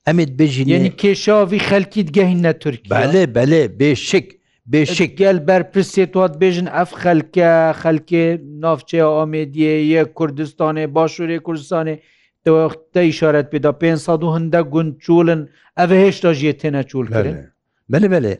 ئەمێت 0.06 0.30
بژینێنی 0.38 0.90
کێشاوی 1.00 1.60
خەلکیت 1.68 2.08
گەهینە 2.16 2.52
تورکی 2.62 2.88
بەێ 2.92 3.24
بەێ 3.36 3.62
بێشک 3.80 4.26
بێشک 4.72 5.10
گەل 5.20 5.38
بەرپرسێت 5.48 6.12
وات 6.18 6.34
بێژن 6.42 6.68
ئەف 6.76 6.90
خەلکە 7.02 7.50
خەلکێ 7.82 8.24
نافچێ 8.62 9.00
ئامێدیە 9.16 9.74
یە 9.94 10.02
کوردستانێ 10.18 10.84
باشوورێ 10.96 11.38
کوردستانێ 11.46 11.94
تەوەختە 12.44 13.00
ئشارەت 13.10 13.46
پێدا 13.52 13.72
500 13.82 14.20
هەندە 14.34 14.60
گوند 14.72 14.92
چولن 15.04 15.40
ئەە 15.78 15.94
هێشتا 16.04 16.30
ژێ 16.40 16.52
تێنە 16.60 16.82
چولکردن 16.90 17.38
بەلێ 17.92 18.08
بەلێ 18.14 18.32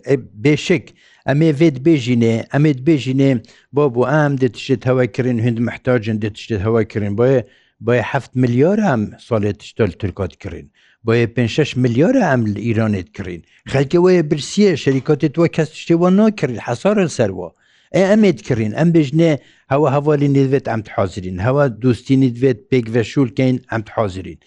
بێشک 0.45 0.85
ئەمێ 1.29 1.51
vێت 1.61 1.77
بێژینێ 1.87 2.35
ئەمێت 2.53 2.79
بێژینێ 2.87 3.31
بۆ 3.77 3.83
بۆ 3.95 4.03
ئام 4.12 4.33
دەتشێت 4.43 4.83
هەواکردن 4.91 5.38
هند 5.47 5.59
محتاجن 5.67 6.17
دەتشتێت 6.25 6.61
هەواکردن 6.67 7.12
بۆیە 7.19 7.41
بۆیە 7.87 8.05
هەفت 8.12 8.33
میلیۆر 8.43 8.79
ئەم 8.88 9.03
ساڵێت 9.27 9.57
تشتۆل 9.62 9.93
ترکات 10.01 10.33
کردین 10.43 10.69
بۆیە 11.07 11.27
5 11.37 11.75
میلیۆرە 11.83 12.23
ئەم 12.31 12.43
لە 12.55 12.61
ئیرانێت 12.67 13.09
کردین 13.17 13.43
خەکەوەیە 13.73 14.23
برسیە 14.31 14.73
شەریکاتێت 14.85 15.35
وە 15.41 15.47
کەس 15.57 15.69
شتێوە 15.81 16.09
ناکرد 16.19 16.57
حسارن 16.67 17.11
سەرەوە 17.17 17.49
ئێ 17.97 18.03
ئەمێت 18.11 18.38
کردین 18.47 18.73
ئەم 18.79 18.88
بژنێ 18.97 19.33
هەوە 19.73 19.88
هەوالی 19.97 20.29
نێدوێت 20.37 20.67
ئەم 20.73 20.83
حاضرین 20.97 21.38
هەوە 21.47 21.65
دوستینی 21.83 22.31
دوێت 22.37 22.59
پێکڤە 22.71 23.03
شولکەین 23.12 23.57
ئەم 23.73 23.83
حاضرین 23.97 24.38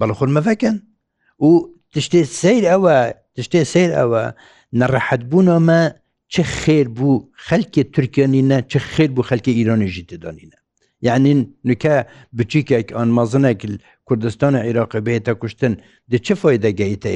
بەڵ 0.00 0.10
خورمەفەکەن 0.18 0.76
و 1.46 1.48
تشتێت 1.94 2.28
سیر 2.40 2.64
ئەوە 2.72 2.94
تشتێ 3.36 3.60
سیر 3.72 3.90
ئەوە 3.98 4.22
نەڕەحەت 4.80 5.22
بوونەوەمە 5.30 5.80
چه 6.32 6.42
خێر 6.58 6.86
بوو 6.96 7.16
خەلکێ 7.46 7.82
تورکێنینە 7.94 8.58
چه 8.70 8.78
خێر 8.92 9.10
بوو 9.14 9.28
خەلکی 9.30 9.52
ئیرانیژی 9.58 10.04
ددانینە 10.10 10.58
یعنی 11.06 11.32
نوکە 11.68 11.94
بچیکێک 12.36 12.88
ئەن 12.96 13.08
مەزنێک 13.18 13.60
کوردستان 14.08 14.54
عێراق 14.66 14.92
بێتە 15.06 15.32
کوشتن 15.40 15.74
د 16.10 16.14
چه 16.26 16.34
فۆیدەگەیتە 16.40 17.10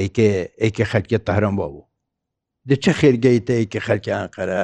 ئەیکە 0.61 0.85
خەلکی 0.91 1.17
تەهران 1.27 1.53
بوو 1.59 1.83
د 2.69 2.71
چه 2.83 2.91
خێرگەیتە 2.99 3.53
ئەیکە 3.59 3.79
خەلکی 3.87 4.11
ئەقەرە 4.21 4.63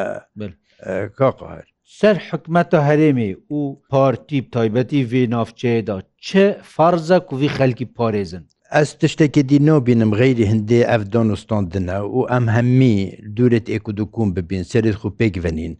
کاقهر 1.19 1.65
سەر 1.99 2.15
حکومەتە 2.27 2.79
هەرێمی 2.87 3.31
و 3.55 3.59
پارتی 3.91 4.39
تایبەتی 4.55 5.01
vê 5.11 5.23
navçeyê 5.33 5.79
da 5.87 5.95
çi 6.27 6.45
farza 6.75 7.17
ku 7.27 7.33
vî 7.41 7.49
xelkî 7.57 7.87
parêzin 7.97 8.43
ez 8.79 8.93
tiştekî 8.99 9.43
dîno 9.49 9.85
bînim 9.87 10.11
xeyrî 10.13 10.45
hindê 10.51 10.81
ev 10.95 11.11
donostan 11.11 11.71
dine 11.71 11.97
û 12.17 12.19
em 12.37 12.47
hemî 12.47 13.17
dûret 13.37 13.69
êku 13.69 13.91
dikûm 13.97 14.35
bibîn 14.35 14.63
serê 14.71 14.91
xu 15.01 15.07
pêk 15.19 15.43
venîn 15.43 15.73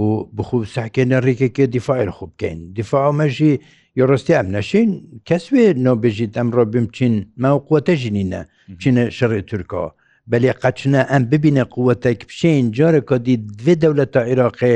û 0.00 0.02
bixû 0.36 0.58
sehkêne 0.74 1.18
rêkeke 1.26 1.64
dîfaê 1.74 2.06
xu 2.16 2.26
bikeyn 2.32 2.60
dîfa 2.76 3.12
me 3.18 3.28
jî 3.36 3.52
یڕستی 4.00 4.32
ئەم 4.38 4.48
نەشین 4.56 4.90
کەسێ 5.28 5.64
نۆبژیت 5.84 6.32
ئەمڕۆ 6.38 6.64
بمچین 6.72 7.14
ماو 7.42 7.58
قوتە 7.68 7.94
ژنینە 8.02 8.42
چینە 8.80 9.04
شەڕی 9.16 9.42
تورکۆ 9.50 9.84
بەلێ 10.30 10.52
قەچنە 10.62 11.02
ئەم 11.12 11.22
ببینە 11.32 11.64
قوتێک 11.74 12.18
پشین 12.30 12.64
جارە 12.76 13.00
کۆدی 13.08 13.34
دوێ 13.58 13.74
دەولەت 13.82 14.10
تا 14.14 14.20
عێراقێ 14.30 14.74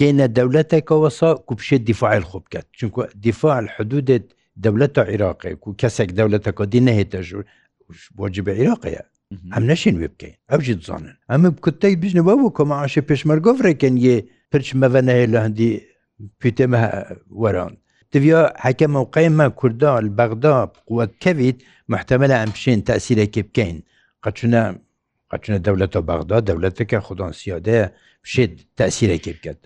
گەینە 0.00 0.26
دەولەتێکەوەسا 0.36 1.30
کوپشێت 1.46 1.82
دیفاعل 1.90 2.22
خوب 2.30 2.42
بکات 2.46 2.66
چونکو 2.78 3.00
دیفاع 3.24 3.56
حدودێت 3.76 4.26
دەولەتە 4.64 5.02
عێراقی 5.10 5.54
و 5.68 5.74
کەسێک 5.80 6.10
دەولەتە 6.18 6.50
کۆدی 6.58 6.80
نەهێتە 6.88 7.18
ژوور 7.28 7.44
بۆجی 8.16 8.42
بە 8.46 8.52
عێراقەیە 8.58 9.02
ئەم 9.54 9.64
نەشین 9.70 9.96
وێ 10.00 10.08
بکەین 10.14 10.34
ئەوجی 10.50 10.74
دزانن 10.80 11.16
ئەمە 11.30 11.48
کوتەی 11.64 11.94
بژنەوە 12.02 12.34
بۆ 12.40 12.48
کۆمەعاشە 12.56 13.02
پێشمەرگۆفرێکن 13.08 13.94
یێ 14.06 14.16
پرچمەڤە 14.52 15.00
نەیە 15.08 15.26
لە 15.34 15.38
هەندی 15.44 15.70
پیتێمە 16.40 16.82
وەران 17.42 17.74
تڤیا 18.10 18.42
حەکە 18.64 18.86
مووقعمە 18.96 19.46
کووردا 19.58 19.92
بەغدا 20.18 20.54
قوت 20.88 21.12
کەویت 21.22 21.58
محتەمەلە 21.92 22.36
ئەم 22.40 22.50
پشین 22.56 22.80
تاسیرێکی 22.90 23.42
بکەین 23.48 23.76
قەچونە 24.24 24.62
قەچونە 25.30 25.58
دەولەتە 25.66 26.00
بەغدا 26.08 26.38
دەولەتەکە 26.48 26.98
خوددان 27.06 27.32
سیادەیە 27.40 27.86
پشێت 28.24 28.52
تاسیرێکی 28.78 29.32
بکەن 29.36 29.56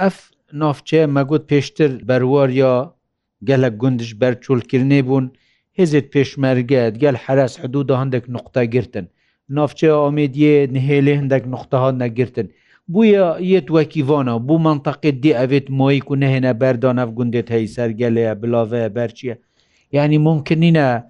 ئەف 0.00 0.16
نافچێ 0.60 1.00
مەگوت 1.16 1.42
پێشتر 1.50 1.90
بەرواریا 2.08 2.74
gelek 3.44 3.80
gundş 3.80 4.20
ber 4.20 4.32
çolkirinê 4.32 5.00
bûn 5.08 5.32
hêzet 5.78 6.08
pêşmerget 6.14 6.96
gel 7.00 7.14
heres 7.14 7.58
hedû 7.58 7.88
da 7.88 8.04
hindek 8.04 8.28
nuqta 8.28 8.64
girtin 8.64 9.08
navçeya 9.48 9.92
Amêdiyê 9.94 10.68
nihêlê 10.74 11.20
hindek 11.22 11.46
nuqtaha 11.46 11.92
negirtin 11.92 12.52
bûye 12.88 13.26
yet 13.40 13.68
wekîvana 13.68 14.34
bû 14.48 14.54
manteqê 14.66 15.10
dê 15.22 15.32
evêt 15.44 15.66
moyî 15.68 16.00
ku 16.00 16.16
nehêne 16.16 16.60
berdan 16.60 16.96
ev 16.96 17.08
gundê 17.16 17.50
heyî 17.50 17.66
sergelê 17.68 18.42
bilaveye 18.42 18.94
berçiye 18.94 19.38
yani 19.92 20.18
mumkinîne 20.18 21.04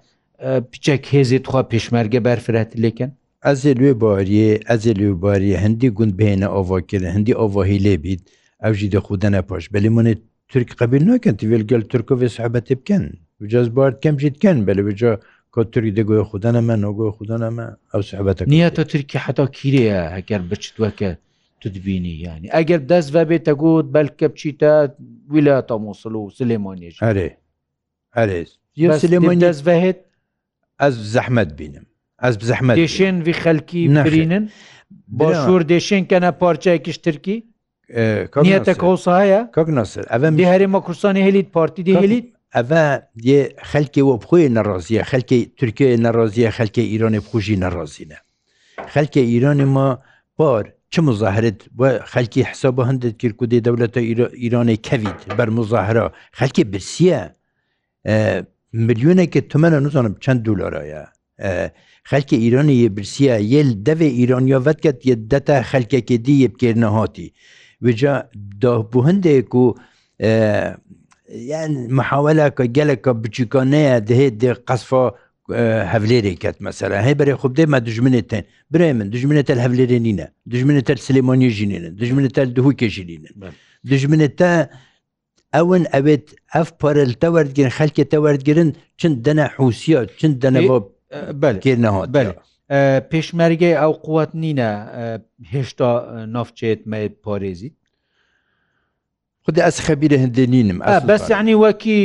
piçek 0.71 1.05
hêzê 1.13 1.39
xwa 1.43 1.61
pêşmerge 1.61 2.25
berfiret 2.25 2.75
lêkin 2.75 3.11
ez 3.45 3.65
ê 3.65 3.73
lê 3.75 4.01
bariye 4.01 4.59
ez 4.69 4.85
ê 4.85 4.93
lêbariye 4.99 5.65
hindî 5.65 5.89
gund 5.89 6.13
bêne 6.19 6.45
avakirin 6.45 7.11
hindî 7.15 7.35
avahî 7.35 7.77
lê 7.83 8.01
bît 8.03 8.21
ew 8.63 8.73
jî 8.73 8.91
de 8.91 8.97
xudene 8.97 9.41
paş 9.41 9.65
belê 9.71 9.89
min 9.89 10.17
ترک 10.51 10.71
قبیل 10.81 11.03
ناکەن 11.09 11.35
تیلگەل 11.41 11.83
ترکۆ 11.91 12.15
سەحبەتی 12.37 12.75
بکەن 12.81 13.03
جز 13.51 13.67
بارد 13.77 13.95
کەمجیت 14.03 14.35
کەن 14.43 14.57
بەلەجا 14.67 15.11
کۆتری 15.55 15.91
دەگوۆی 15.97 16.23
خوددانەمە 16.29 16.75
نۆگۆی 16.85 17.11
خوددانەمە 17.17 17.65
ئەو 17.93 18.01
سەحبەتە 18.11 18.41
نییە 18.55 18.69
تۆ 18.75 18.83
ترکی 18.91 19.17
حتا 19.25 19.45
کیرەیە 19.57 20.01
هەگەر 20.17 20.41
بچتوەکە 20.49 21.09
تبینی 21.61 22.15
ینی 22.25 22.49
ئەگەر 22.57 22.79
دەست 22.91 23.09
بە 23.15 23.21
بێتە 23.29 23.53
گوت 23.61 23.85
بەلکە 23.95 24.25
بچیتە 24.33 24.71
ویلاتە 25.33 25.75
مووسڵ 25.83 26.13
و 26.21 26.29
سلێمۆنیش 26.39 26.95
هەرێ 27.07 27.29
هەرێ 28.17 28.39
سلێمۆن 29.03 29.37
دەست 29.45 29.61
بەهێت 29.67 29.99
ئەس 30.81 30.95
زەحمەت 31.13 31.51
بینم 31.59 31.85
ئەس 32.23 32.35
زەحمە 32.49 32.71
دێشێن 32.81 33.15
وی 33.25 33.33
خەلکی 33.43 33.83
نەرینن 33.95 34.45
بۆ 35.19 35.27
شور 35.43 35.61
دێشێن 35.71 36.03
کەنە 36.11 36.29
پارچایکیش 36.41 36.97
ترکی 37.05 37.37
Niyete 38.43 38.81
olsa 38.85 39.21
heye 39.21 39.49
Kak 39.53 39.67
nasır 39.67 40.05
Ev 40.09 40.37
bir 40.37 40.45
herma 40.45 40.77
kursanê 40.77 41.23
helît 41.25 41.51
partî 41.53 41.85
de 41.85 41.93
helît 41.93 42.25
Ev 42.55 42.67
yê 43.29 43.55
xelkê 43.71 44.01
we 44.03 44.15
bixuyê 44.21 44.53
neraziye 44.53 45.01
xelkê 45.01 45.55
Türkiye 45.55 46.03
neraziye 46.03 46.49
xelkê 46.49 46.81
İranê 46.95 47.17
xujî 47.31 47.59
nerazîne 47.59 48.17
Xelkê 48.77 49.19
İranê 49.23 49.65
ma 49.65 50.01
par 50.37 50.73
çi 50.91 51.01
muzahiret 51.01 51.67
ve 51.79 51.99
xelkî 52.13 52.43
hesaba 52.43 52.91
hindet 52.91 53.17
kir 53.17 53.33
ku 53.37 53.45
dê 53.45 53.65
dewleta 53.65 54.01
İranê 54.37 54.77
kevît 54.77 55.37
ber 55.37 55.47
muzahira 55.47 56.11
xelkê 56.33 56.71
birsiye 56.73 57.35
milyoneke 58.73 59.47
tumene 59.47 59.83
nuzanim 59.83 60.15
çend 60.19 60.45
dolara 60.45 60.85
ye 60.85 61.03
xelkê 62.11 62.35
îranê 62.47 62.73
yê 62.83 62.97
birsiya 62.97 63.39
yê 63.39 63.85
devê 63.85 64.23
îraniya 64.25 64.65
vetket 64.65 65.05
yê 65.05 65.31
dete 65.31 65.53
xelkekê 65.71 66.25
dî 66.25 66.31
yê 66.31 66.49
bikêrine 66.53 66.85
hatî 66.85 67.31
وجا 67.85 68.29
بوو 68.63 69.01
هەندێک 69.07 69.49
و 69.63 69.75
یان 71.49 71.73
مححاولەکە 71.97 72.65
گەلەکە 72.77 73.11
بچیکانەیە 73.23 73.95
دەهێت 74.09 74.35
دێ 74.41 74.51
قەسفا 74.67 75.05
هەولێرێکات 75.93 76.57
مەسەرە 76.65 76.97
هەی 77.05 77.15
بەێ 77.19 77.33
خب 77.41 77.51
دێمە 77.57 77.79
دژمنێتێن 77.87 78.43
برێ 78.71 78.89
من 78.97 79.07
دژمنێتە 79.13 79.53
هەولێرێ 79.65 79.99
نینە 80.05 80.27
دژمنێتە 80.53 80.93
سلێمانی 81.07 81.49
ژینێنن 81.57 81.93
دژمنێتە 82.01 82.41
دهوو 82.57 82.71
کێژینێنن 82.81 83.33
دژمنێتە 83.91 84.51
ئەون 85.55 85.83
ئەوێت 85.93 86.25
ئەف 86.55 86.67
پەرلتە 86.81 87.27
وەرگن 87.35 87.69
خەلکێتە 87.77 88.17
وەرگرن 88.25 88.69
چند 88.99 89.15
دەنە 89.25 89.45
حوسە 89.55 89.99
چند 90.19 90.35
دەنەوە 90.43 90.77
بەلگێرنەوە 91.41 92.03
بەلێ 92.15 92.33
پێشمەرگەی 93.11 93.75
ئەو 93.81 93.93
قوت 94.05 94.31
نینە 94.43 94.71
هێشتا 95.53 95.91
نافچێت 96.35 96.81
مەیت 96.91 97.13
پارێزیت 97.25 97.75
خودی 99.45 99.61
ئەس 99.67 99.77
خەبیرە 99.85 100.17
هەندێ 100.23 100.45
نینم 100.53 100.79
بەس 101.11 101.23
یعنی 101.29 101.53
وەکی 101.65 101.97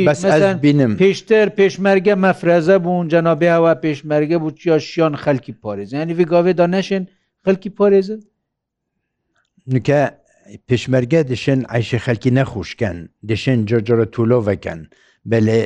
بینم 0.65 0.93
پێشتر 1.03 1.47
پێشمەرگە 1.59 2.15
مەفرەزە 2.23 2.77
بوون 2.83 3.05
جەنابیاوە 3.13 3.71
پێشمەرگە 3.83 4.37
بوو 4.41 4.51
چیا 4.59 4.77
شیان 4.87 5.15
خەلکی 5.23 5.53
پارێز 5.63 5.89
ینی 5.93 6.13
ڤگاوێدا 6.19 6.65
نەشێن 6.75 7.03
خەلکی 7.45 7.69
پارێزە 7.79 8.17
نکە 9.73 9.99
پێشمەرگە 10.67 11.19
دشێن 11.31 11.59
عیشە 11.73 11.99
خەلکی 12.05 12.31
نەخوشکەن 12.39 12.97
دشێن 13.29 13.59
جۆجرە 13.69 14.05
تولۆڤەکەن 14.13 14.79
بەێ 15.29 15.59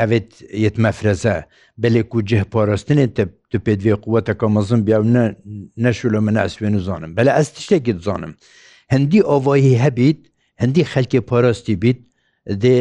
ئەوێت 0.00 0.30
یەت 0.64 0.76
مەفرەزە 0.84 1.36
بەلێک 1.82 2.10
و 2.16 2.20
جێپۆڕستنێت 2.30 3.10
تو 3.50 3.56
پێدوێ 3.66 3.94
قووەتەکە 4.04 4.46
مەزم 4.56 4.80
بیا 4.86 4.98
نەشو 5.84 6.08
لە 6.14 6.20
منە 6.26 6.40
ئەسوێن 6.44 6.74
و 6.78 6.82
زانم 6.86 7.10
بەلا 7.16 7.32
ئەس 7.38 7.48
شتێکی 7.64 7.92
زانم 8.06 8.32
هەندی 8.92 9.20
ئۆڤایی 9.30 9.74
هەبیت 9.84 10.20
هەندی 10.62 10.82
خەلکی 10.92 11.20
پۆڕاستی 11.30 11.74
بیت 11.82 11.98
دێ 12.62 12.76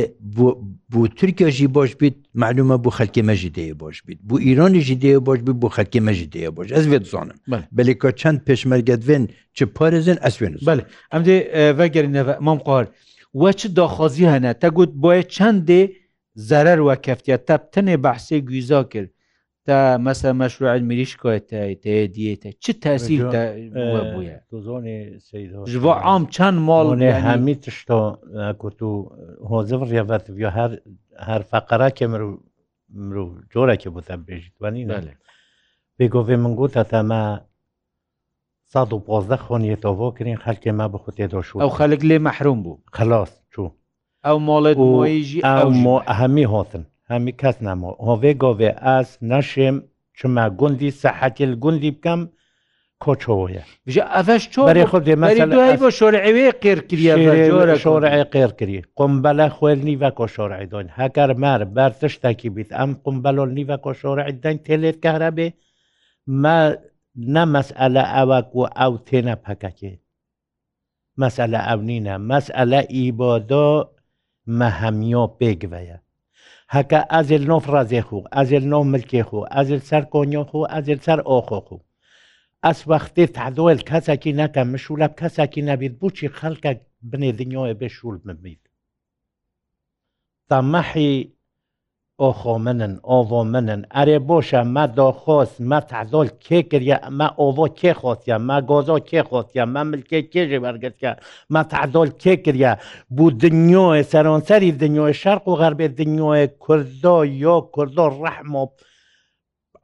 بۆ 0.91 1.01
تورکیاژی 1.19 1.67
بۆش 1.75 1.89
بیت 2.01 2.15
معلومە 2.41 2.77
بۆ 2.83 2.89
خەلکی 2.97 3.21
مەژی 3.29 3.51
دەیە 3.57 3.75
بۆش 3.81 3.97
بیت 4.07 4.19
بۆ 4.29 4.35
ئیرانیژی 4.47 4.97
دەیە 5.03 5.19
بۆش 5.27 5.39
بیت 5.47 5.57
بۆ 5.63 5.67
خەلکی 5.77 6.01
مەژی 6.07 6.27
دەیە 6.33 6.49
بۆش 6.55 6.67
ئەس 6.75 6.85
بێت 6.91 7.05
زانم 7.13 7.37
بەلێکە 7.77 8.09
چەند 8.19 8.37
پێشمەرگەتێن 8.47 9.23
چ 9.55 9.57
پارێزن 9.75 10.17
ئەسوێن 10.25 10.53
بەێ 10.67 10.83
ئەم 11.13 11.21
دێ 11.27 11.35
ڤگەری 11.79 12.09
نەوە 12.17 12.33
مام 12.45 12.59
قوار 12.67 12.85
وە 13.41 13.49
چ 13.59 13.61
داخوازی 13.79 14.25
هەنە 14.33 14.51
تەگوت 14.61 14.91
بۆیە 15.03 15.23
چەندێ 15.35 15.81
زەرەر 16.45 16.79
وە 16.87 16.95
کەفتە 17.05 17.35
تەبتنێ 17.49 17.95
بەحسێ 18.05 18.37
گویزا 18.49 18.81
کرد 18.91 19.09
تا 19.65 19.77
مەسە 20.05 20.29
مەشروع 20.39 20.79
میریش 20.89 21.11
کۆێتەیە 21.21 22.05
دیێتە 22.15 22.49
چ 22.63 22.65
تەسیل 22.83 23.21
ji 25.71 25.77
bo 25.83 25.91
ئام 26.05 26.23
çend 26.35 26.57
malê 26.69 27.11
hemî 27.27 27.55
tişta 27.63 27.99
kurt 28.59 28.79
û 28.87 28.89
hozir 29.51 29.81
rêvetiyo 29.93 30.49
her 30.57 30.71
her 31.27 31.41
feqereke 31.51 32.05
mir 32.11 32.21
mirov 33.07 33.29
corekê 33.53 33.89
bû 33.95 34.01
te 34.07 34.15
bêjîwanî 34.27 34.83
ne 34.89 34.99
pê 35.97 36.05
govê 36.13 36.35
min 36.43 36.53
got 36.59 36.73
te 36.91 37.01
me 37.11 37.23
ساد 38.73 38.91
و 38.93 38.99
پازده 39.07 39.35
خانیه 39.45 39.77
تاوا 39.83 40.07
کرین 40.17 40.37
خلک 40.45 40.63
ما 40.79 40.85
به 40.93 40.97
خود 41.03 41.15
داشت 41.33 41.51
او 41.63 41.69
خلک 41.79 42.01
لی 42.09 42.17
محروم 42.27 42.59
بود 42.65 42.79
خلاص 42.97 43.31
ئەو 44.27 44.37
مۆڵێت 44.47 44.77
مۆیژی 44.97 45.39
هەمی 46.19 46.45
هۆتن 46.53 46.83
هەمی 47.11 47.33
کەس 47.41 47.57
نامەوە 47.65 47.93
هۆڤێ 48.07 48.31
گۆڤێ 48.43 48.71
ئاس 48.85 49.09
نەشێم 49.31 49.75
چما 50.17 50.45
گوندی 50.59 50.91
سەحەتیل 51.01 51.51
گوندی 51.63 51.91
بکەم 51.97 52.21
کۆچۆیە 53.03 53.63
ئەش 54.27 54.43
چۆری 54.53 54.85
خودێ 54.91 55.13
بۆ 55.81 55.89
شۆرعێ 55.99 56.31
قێرکرە 56.59 57.75
شۆرعی 57.85 58.23
قێرکری 58.33 58.79
قمبەلە 58.99 59.47
خوێنی 59.55 59.95
بە 60.01 60.09
کۆشۆڕی 60.19 60.65
دۆین 60.71 60.89
هەکار 60.99 61.29
مار 61.41 61.61
بەر 61.75 61.91
تشتێکی 61.99 62.49
بیت 62.55 62.69
ئەم 62.79 62.91
قمبەلۆ 63.05 63.43
نیڤە 63.55 63.77
کۆشۆڕی 63.85 64.33
دەنگ 64.43 64.59
تێلێت 64.67 64.97
کارە 65.03 65.29
بێ 65.37 65.47
ما 66.41 66.57
نەمەسئلە 67.35 68.03
ئەوەک 68.15 68.47
و 68.59 68.63
ئەو 68.79 68.93
تێنە 69.07 69.35
پەکەکێ 69.45 69.93
مەسئلە 71.21 71.59
ئەو 71.67 71.79
نینە 71.89 72.15
مەسئلە 72.31 72.79
ئیبۆ 72.95 73.31
دۆ 73.51 73.67
مەهەمیۆ 74.59 75.23
پێگوەیە 75.39 75.97
هەکە 76.75 76.99
ئازل 77.11 77.43
نۆ 77.51 77.57
فرازێ 77.65 78.01
خوو 78.07 78.21
ئازل 78.35 78.63
نۆ 78.73 78.79
ملکێ 78.93 79.23
خوو 79.29 79.47
ئازل 79.53 79.81
سەر 79.89 80.03
کۆنیۆ 80.13 80.43
خوو 80.49 80.69
ئازل 80.73 80.99
سەر 81.05 81.19
ئۆخۆ 81.29 81.59
خوو 81.67 81.85
ئەس 82.65 82.79
وەختێ 82.91 83.25
تعدۆل 83.37 83.79
کەسێکی 83.89 84.31
نەکە 84.41 84.61
مشولە 84.73 85.07
کەسێکی 85.19 85.61
نەبیت 85.69 85.93
بچی 86.01 86.27
خەلکە 86.39 86.71
بنێ 87.11 87.31
دنیۆە 87.39 87.73
بێ 87.79 87.89
شول 87.97 88.17
ببیت 88.25 88.63
تەمەحی 90.49 91.13
ئۆخۆ 92.25 92.53
منن 92.65 92.93
ئۆڤۆ 93.09 93.41
منن 93.53 93.81
ئەرێ 93.95 94.17
بۆشە 94.27 94.61
مە 94.75 94.83
دۆخۆس 94.97 95.51
مە 95.69 95.79
تعزۆل 95.91 96.29
کێ 96.45 96.59
کردە 96.71 96.95
ئەمە 97.05 97.27
ئۆڤۆ 97.39 97.67
کێ 97.79 97.91
خۆتیە 97.99 98.35
مە 98.47 98.57
گۆزۆ 98.69 98.97
کێ 99.09 99.21
خۆتیە 99.29 99.63
مە 99.73 99.81
ملکێ 99.91 100.19
کێژێ 100.33 100.57
بەرگتکە 100.63 101.11
مە 101.53 101.61
تعزۆل 101.71 102.09
کێ 102.21 102.33
کردە 102.45 102.71
بوو 103.15 103.29
دنیۆە 103.41 103.85
سەرۆنسەری 104.11 104.71
دنیۆی 104.81 105.13
شەرق 105.21 105.45
و 105.49 105.57
غەربێ 105.61 105.87
دنیۆە 105.99 106.37
کوردۆ 106.63 107.15
یۆ 107.43 107.55
کوردۆ 107.73 108.05
ڕەحمۆ 108.21 108.63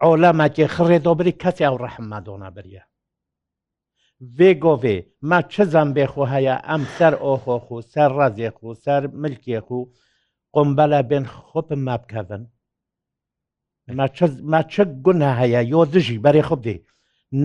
ئۆلەمەکێ 0.06 0.66
خڕێ 0.76 0.98
دۆبری 1.06 1.34
کەسی 1.42 1.64
ئەو 1.68 1.76
ڕەحممە 1.84 2.20
دۆنا 2.28 2.50
بریە 2.56 2.84
وێگۆڤێ 4.38 4.98
ما 5.30 5.40
چزان 5.54 5.88
بێخۆ 5.96 6.24
هەیە 6.34 6.56
ئەم 6.68 6.84
سەر 6.96 7.14
ئۆخۆخ 7.24 7.66
و 7.74 7.78
سەر 7.94 8.10
ڕازێخ 8.20 8.56
و 8.68 8.72
سەر 8.84 9.02
ملکێخ 9.24 9.68
و 9.78 9.82
قۆمبەلە 10.56 11.00
بێن 11.10 11.26
خۆپم 11.48 11.82
مابکەن 11.88 12.42
ما 14.52 14.62
چەک 14.74 14.90
گونا 15.06 15.30
هەیە 15.40 15.62
یۆ 15.74 15.82
دژی 15.94 16.22
بەرێ 16.24 16.44
خۆ 16.48 16.56
بدەیت 16.62 16.86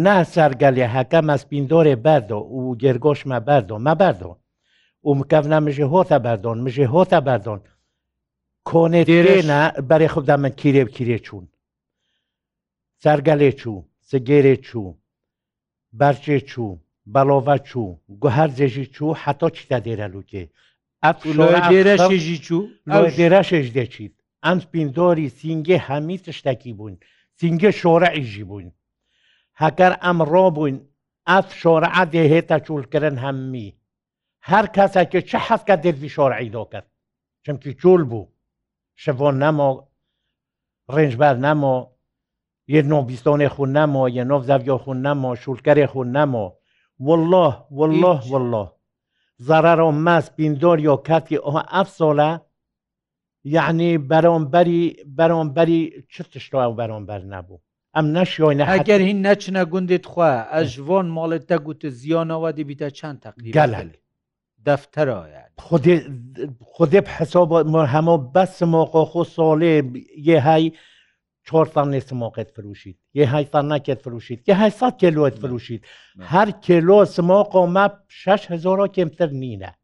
ناسارگەلێ 0.05 0.87
هەکە 0.97 1.21
مەسپیندۆرێ 1.29 1.95
بەردۆ 2.05 2.41
و 2.59 2.61
گێرگۆشمە 2.81 3.39
بەردۆ 3.49 3.77
مە 3.87 3.95
بەردۆ 4.01 4.31
و 5.07 5.11
مکەنا 5.19 5.59
مژێ 5.67 5.87
هۆتە 5.93 6.19
بەردۆن 6.27 6.59
مژێ 6.67 6.87
هۆتە 6.95 7.19
بەردۆن 7.29 7.61
کۆنێ 8.69 9.03
دێرێنە 9.11 9.61
بەرێ 9.89 10.09
خوددا 10.13 10.37
من 10.43 10.53
کیرێ 10.61 10.83
کیرێ 10.97 11.19
چوون 11.27 11.47
سەرگەلێ 13.03 13.51
چوو 13.61 13.79
سگێرێ 14.11 14.55
چوو 14.67 14.91
بەرچێ 16.01 16.39
چوو 16.51 16.73
بەڵۆڤە 17.15 17.57
چوو 17.69 17.89
گوهر 18.23 18.49
جێژی 18.57 18.87
چوو 18.95 19.11
حەتۆ 19.23 19.49
چیتا 19.57 19.79
دێرە 19.87 20.07
لوکێ 20.15 20.45
ئەێرەشێژی 21.05 22.39
چوو 22.47 22.63
دێرەشێش 23.17 23.69
دەچیت 23.77 24.15
ئەم 24.45 24.59
سپیندۆری 24.65 25.29
سینگێ 25.39 25.79
هەمی 25.89 26.19
تشتێکی 26.25 26.73
بوون 26.79 26.95
سینگە 27.39 27.71
شۆرە 27.81 28.11
ئیژی 28.17 28.45
بوون 28.49 28.67
هەکەر 29.63 29.93
ئەمڕۆ 30.05 30.47
بووین 30.57 30.77
ئەف 31.29 31.47
شۆرەعە 31.63 32.03
دێهێتە 32.13 32.57
چولکردن 32.67 33.17
هەممی 33.25 33.77
هەر 34.51 34.65
کەسێکی 34.77 35.21
چه 35.31 35.39
حەفکە 35.47 35.75
دەوی 35.85 36.11
شۆرعی 36.17 36.53
دۆکرد 36.57 36.87
چمکی 37.45 37.73
چول 37.81 38.03
بوو 38.11 38.31
شەڤۆن 39.03 39.37
نەمۆ 39.43 39.71
ڕێنجبەر 40.95 41.37
نەمۆ 41.47 41.77
یە 42.75 42.81
نۆبیستۆنێ 42.91 43.49
خو 43.55 43.63
نەمۆ 43.77 44.05
یە 44.17 44.23
نۆڤ 44.31 44.43
زەویۆ 44.49 44.77
خو 44.83 44.91
نەمۆ 45.07 45.31
شولکەرێ 45.43 45.87
خو 45.93 46.01
نەمۆ 46.17 46.45
والله 47.07 47.53
والله 47.79 48.19
والله 48.33 48.67
ضرر 49.43 49.81
ماس 50.07 50.27
پیندۆریۆ 50.37 50.97
کاتی 51.07 51.37
ئەوە 51.45 51.63
ئەفسۆلە 51.75 52.31
یعنی 53.57 53.91
بەرۆمبەری 54.11 54.85
بەرۆمبەری 55.19 55.83
چ 56.13 56.15
تشتەوە 56.33 56.75
بەرۆمبەر 56.81 57.21
نەبوو 57.33 57.61
ئەم 57.97 58.07
نەشیۆینە 58.17 58.65
هەگەر 58.75 59.01
هین 59.07 59.19
نەچنە 59.27 59.63
گوندیت 59.73 60.07
خوا 60.11 60.31
ئەش 60.53 60.73
بۆن 60.87 61.07
مۆڵێت 61.17 61.45
تەگووت 61.51 61.83
زیۆنەوە 62.01 62.49
دیبیتە 62.57 62.89
چند 62.99 63.17
تەقلیگەل 63.25 63.73
دەفتەرە 64.67 65.19
خودێ 66.77 67.01
حسۆ 67.17 67.43
هەموو 67.95 68.19
بەسمۆ 68.35 68.83
خۆ 69.13 69.23
سۆڵێ 69.37 69.75
یێهای 70.29 70.67
چهار 71.49 71.67
سال 71.67 71.89
نیست 71.91 72.13
موقعت 72.13 72.51
فروشید 72.51 72.99
یه 73.15 73.35
هشت 73.35 73.49
سال 73.53 73.73
نکت 73.73 74.01
فروشید 74.01 74.49
یه 74.49 74.59
800 74.59 74.97
کیلوت 74.97 75.35
فروشید 75.35 75.83
هر 76.21 76.51
کیلو 76.51 77.05
سماق 77.05 77.55
و 77.57 77.67
مپ 77.67 77.93
6000 78.09 78.89
کمتر 78.89 79.27
نینه 79.27 79.75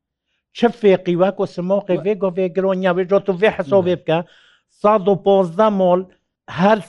چه 0.52 0.68
فیقی 0.68 1.14
وک 1.14 1.40
و 1.40 1.46
سماق 1.46 1.90
ویگ 1.90 2.22
و 2.24 2.30
ویگرونیا 2.30 2.94
ویجا 2.94 3.18
تو 3.18 3.32
وی 3.32 3.46
حساب 3.46 3.88
بکن 3.90 4.22
115 4.68 5.68
مال 5.68 6.06
هر 6.48 6.84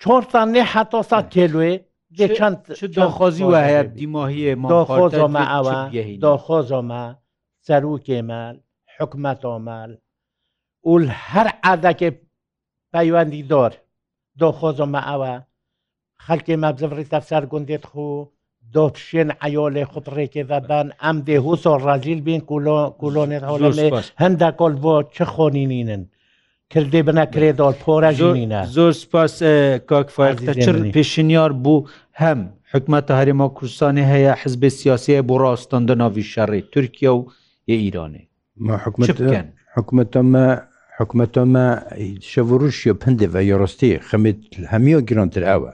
چهار 0.00 0.26
سال 0.32 0.48
نه 0.48 0.62
حتی 0.62 1.02
100 1.02 1.30
کیلوه 1.30 1.78
چه 2.18 2.28
چند 2.28 2.72
چه 2.72 2.86
داخوازی 2.86 3.42
و 3.44 3.62
هیا 3.64 3.82
دیماهی 3.82 4.54
ما 4.54 4.68
داخواز 4.68 5.14
ما 5.14 5.50
اوا 5.50 5.90
داخواز 6.20 6.72
ما 6.72 7.16
سروک 7.60 8.10
مال 8.10 8.60
حکمت 8.98 9.44
مال 9.44 9.98
اول 10.80 11.06
هر 11.10 11.54
عدد 11.62 11.96
که 11.96 12.20
پیوندی 12.92 13.42
دار 13.42 13.76
دۆخۆزۆمە 14.42 15.00
ئەوە 15.10 15.32
خەلکی 16.26 16.56
مەبزڕی 16.62 17.10
تەفسەر 17.14 17.42
گوندێت 17.52 17.84
خو 17.90 18.06
دۆت 18.74 18.94
شوێن 19.06 19.30
ئەیۆلێ 19.42 19.84
خوتڕێکی 19.92 20.44
دەدان 20.50 20.86
ئەم 21.02 21.16
دێهوس 21.26 21.62
و 21.66 21.74
ڕازیل 21.86 22.20
بین 22.26 22.40
کولۆنێت 23.00 23.42
هەوڵێ 23.50 23.88
هەندە 24.22 24.48
کۆل 24.60 24.74
بۆ 24.82 24.94
چه 25.14 25.24
خۆنینینن 25.32 26.02
کردێ 26.72 27.00
بنەکرێ 27.08 27.50
دۆڵ 27.60 27.74
پۆرە 27.82 28.10
ژینە 28.18 28.60
زۆر 28.76 28.92
سپاس 29.02 29.34
کاکفاەر 29.90 30.34
چر 30.64 30.76
پێشنیار 30.94 31.52
بوو 31.62 31.86
هەم 32.22 32.40
حکومەتە 32.72 33.12
هەرێمە 33.20 33.46
کوردستانی 33.56 34.04
هەیە 34.12 34.32
حزبێ 34.42 34.70
سیاسەیە 34.80 35.22
بۆ 35.28 35.34
ڕاستەن 35.42 35.82
دەناوی 35.88 36.24
شەڕی 36.32 36.62
تورکیا 36.72 37.12
و 37.16 37.20
یە 37.70 37.76
ئیرانێ 37.84 38.22
حکومت 38.84 39.16
حکومەتەمە 39.76 40.46
حکوومەتۆمە 41.00 41.66
شەڤڕوشیە 42.30 42.92
پندێ 43.02 43.26
بە 43.34 43.40
یۆڕستی 43.50 43.90
خەمیت 44.08 44.38
هەمیۆ 44.72 44.98
گرۆنتر 45.08 45.42
ئەوە 45.50 45.72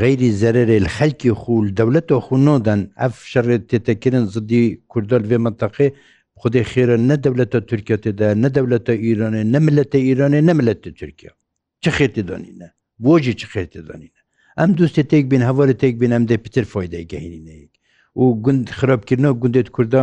غیری 0.02 0.30
زەرێ 0.42 0.64
خەلکی 0.98 1.32
خوول 1.42 1.68
دەولەتە 1.80 2.16
خوونۆدەن 2.26 2.82
ئەف 3.00 3.14
شەڕێت 3.32 3.64
تێتەکردن 3.70 4.26
زدی 4.34 4.64
کوردل 4.92 5.24
بێ 5.30 5.38
منتەقی 5.46 5.90
خودی 6.40 6.64
خێرە 6.72 6.98
نە 7.10 7.16
دەولەتە 7.26 7.60
تورکەتدا 7.70 8.30
نە 8.44 8.50
دەولەتە 8.56 8.94
ئیرانێ 9.04 9.42
نەملەتە 9.54 9.98
ئیرانێ 10.08 10.40
نەملەتە 10.50 10.90
تورکیا 11.00 11.32
چه 11.84 11.90
خێتی 11.98 12.24
دانینە 12.30 12.70
بۆجی 13.06 13.34
چه 13.40 13.48
خێتی 13.54 13.82
دانینە 13.88 14.21
ئەم 14.60 14.72
دوستێ 14.78 15.04
تێک 15.12 15.26
بین 15.32 15.42
هەوارە 15.50 15.74
تێک 15.82 15.96
بین 16.02 16.12
ئەم 16.16 16.24
دە 16.32 16.36
پتر 16.44 16.64
فۆیدای 16.72 17.06
گەهینەیەک 17.12 17.72
و 18.22 18.24
گوند 18.46 18.66
خراپکردنەوە 18.80 19.40
گوندێت 19.42 19.70
کووردا 19.76 20.02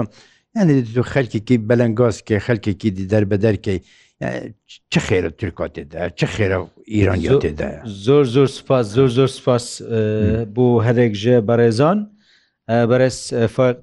یعنی 0.57 0.75
تو 0.95 1.03
خەلکێکی 1.13 1.57
بەلەنگازکە 1.69 2.37
خەلکێکی 2.47 2.89
دیدەر 2.99 3.25
بە 3.31 3.37
دەرکەی 3.45 3.79
چه 4.93 5.01
خێرە 5.07 5.31
ترکاتێدا 5.39 6.01
چه 6.19 6.27
خێرە 6.35 6.59
ئیرانیا 6.95 7.35
تێدایە 7.45 7.81
زۆر 8.07 8.25
زۆر 8.35 8.49
سپاس 8.59 8.85
زۆر 8.97 9.11
زۆر 9.19 9.31
سپاس 9.39 9.65
بۆ 10.55 10.67
هەرێک 10.87 11.13
ژە 11.23 11.35
بەڕێزان 11.49 11.99
بەرز 12.91 13.17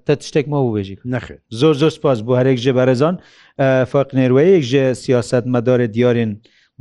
تە 0.06 0.14
تشتێکمە 0.22 0.60
بێژی 0.76 0.98
نەخێ 1.14 1.36
زۆر 1.60 1.74
زۆر 1.82 1.92
سپاس 1.98 2.18
بۆ 2.26 2.32
هەرێک 2.40 2.58
ژێ 2.64 2.72
بەرەزان 2.80 3.16
فەق 3.92 4.10
نێروەیەک 4.20 4.64
ژێ 4.72 4.84
سیاست 5.04 5.46
مەدارێ 5.54 5.88
دیارین 5.96 6.32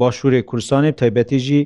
باشوورێ 0.03 0.41
کورسانێ 0.51 0.91
تایبەتیژی 1.01 1.61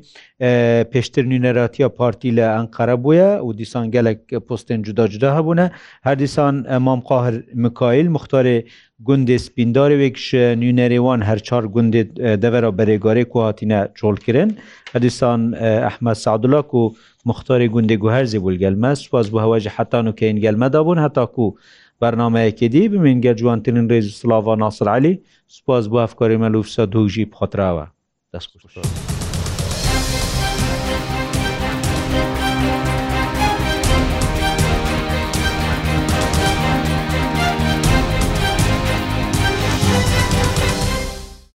پێشتر 0.93 1.25
نوێنەراتیە 1.31 1.89
پارتی 1.99 2.31
لە 2.39 2.45
ئەنقەرە 2.57 2.97
بووە 3.05 3.31
و 3.47 3.51
دیسان 3.61 3.87
گەلک 3.95 4.21
پستێن 4.47 4.81
جوداجدا 4.87 5.31
هەبوونە 5.39 5.67
هەر 6.07 6.17
دیسان 6.23 6.55
ئەمام 6.73 7.01
قاهر 7.09 7.35
مکایل 7.65 8.09
مختارێ 8.17 8.57
گوندێ 9.09 9.37
سپیندارێ 9.47 9.97
وێکش 10.01 10.27
نوێنەرێوان 10.61 11.21
هەرچار 11.29 11.65
گوندێ 11.75 12.03
دەوەرە 12.43 12.71
بەرێگارێ 12.79 13.25
کوهاتینە 13.33 13.81
چۆڵکردن 13.99 14.51
هەدیسان 14.95 15.41
ئەحمە 15.87 16.13
سعدولاک 16.25 16.69
و 16.81 16.83
مختارێ 17.29 17.67
گوندێ 17.75 17.97
گوهرزی 18.03 18.39
بول 18.45 18.57
گەلمە 18.63 18.91
سواز 19.05 19.27
بۆ 19.33 19.39
هەواژە 19.45 19.71
حتان 19.77 20.05
و 20.09 20.13
کەین 20.19 20.37
گەلمەدا 20.45 20.81
بوون 20.87 20.99
هەتاکو. 21.07 21.47
بەرنمەیەکی 22.03 22.67
دی 22.75 22.83
بمینگە 22.93 23.33
جوانترین 23.41 23.87
ڕێز 23.91 24.07
سلااو 24.21 24.55
ناسرعلی 24.65 25.15
سپاس 25.57 25.85
بۆ 25.91 25.97
ئەفکاری 26.05 26.41
مەلوفسە 26.45 26.83
دوژی 26.95 27.25
بخۆراوە 27.33 27.85
دەست 28.33 29.18